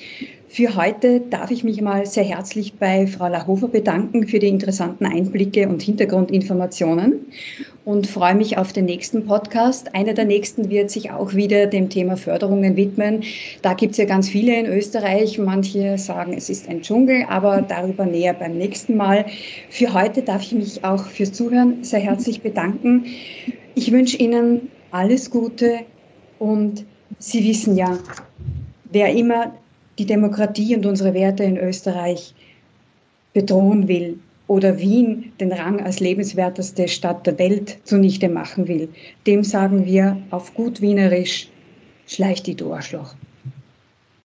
Für 0.47 0.75
heute 0.75 1.21
darf 1.21 1.49
ich 1.49 1.63
mich 1.63 1.81
mal 1.81 2.05
sehr 2.05 2.23
herzlich 2.23 2.75
bei 2.75 3.07
Frau 3.07 3.27
Lahofer 3.27 3.67
bedanken 3.67 4.27
für 4.27 4.39
die 4.39 4.47
interessanten 4.47 5.05
Einblicke 5.05 5.67
und 5.67 5.81
Hintergrundinformationen 5.81 7.25
und 7.83 8.07
freue 8.07 8.35
mich 8.35 8.57
auf 8.57 8.71
den 8.71 8.85
nächsten 8.85 9.25
Podcast. 9.25 9.93
Einer 9.95 10.13
der 10.13 10.25
nächsten 10.25 10.69
wird 10.69 10.91
sich 10.91 11.11
auch 11.11 11.33
wieder 11.33 11.65
dem 11.65 11.89
Thema 11.89 12.15
Förderungen 12.15 12.75
widmen. 12.75 13.23
Da 13.63 13.73
gibt 13.73 13.93
es 13.93 13.97
ja 13.97 14.05
ganz 14.05 14.29
viele 14.29 14.57
in 14.57 14.67
Österreich. 14.67 15.39
Manche 15.39 15.97
sagen, 15.97 16.33
es 16.37 16.49
ist 16.49 16.69
ein 16.69 16.81
Dschungel, 16.81 17.25
aber 17.27 17.61
darüber 17.63 18.05
näher 18.05 18.33
beim 18.33 18.57
nächsten 18.57 18.95
Mal. 18.95 19.25
Für 19.69 19.93
heute 19.93 20.21
darf 20.21 20.43
ich 20.43 20.53
mich 20.53 20.83
auch 20.85 21.05
fürs 21.05 21.33
Zuhören 21.33 21.83
sehr 21.83 21.99
herzlich 21.99 22.41
bedanken. 22.41 23.05
Ich 23.73 23.91
wünsche 23.91 24.17
Ihnen 24.17 24.69
alles 24.91 25.29
Gute 25.31 25.79
und 26.39 26.85
Sie 27.17 27.45
wissen 27.47 27.75
ja, 27.75 27.97
wer 28.91 29.11
immer 29.13 29.53
die 29.97 30.05
Demokratie 30.05 30.75
und 30.75 30.85
unsere 30.85 31.13
Werte 31.13 31.43
in 31.43 31.57
Österreich 31.57 32.33
bedrohen 33.33 33.87
will 33.87 34.19
oder 34.47 34.79
Wien 34.79 35.33
den 35.39 35.51
Rang 35.51 35.81
als 35.81 35.99
lebenswerteste 35.99 36.87
Stadt 36.87 37.25
der 37.25 37.39
Welt 37.39 37.79
zunichte 37.83 38.29
machen 38.29 38.67
will, 38.67 38.89
dem 39.25 39.43
sagen 39.43 39.85
wir 39.85 40.17
auf 40.29 40.53
gut 40.53 40.81
Wienerisch, 40.81 41.49
schleich 42.05 42.43
die 42.43 42.55
du. 42.55 43.15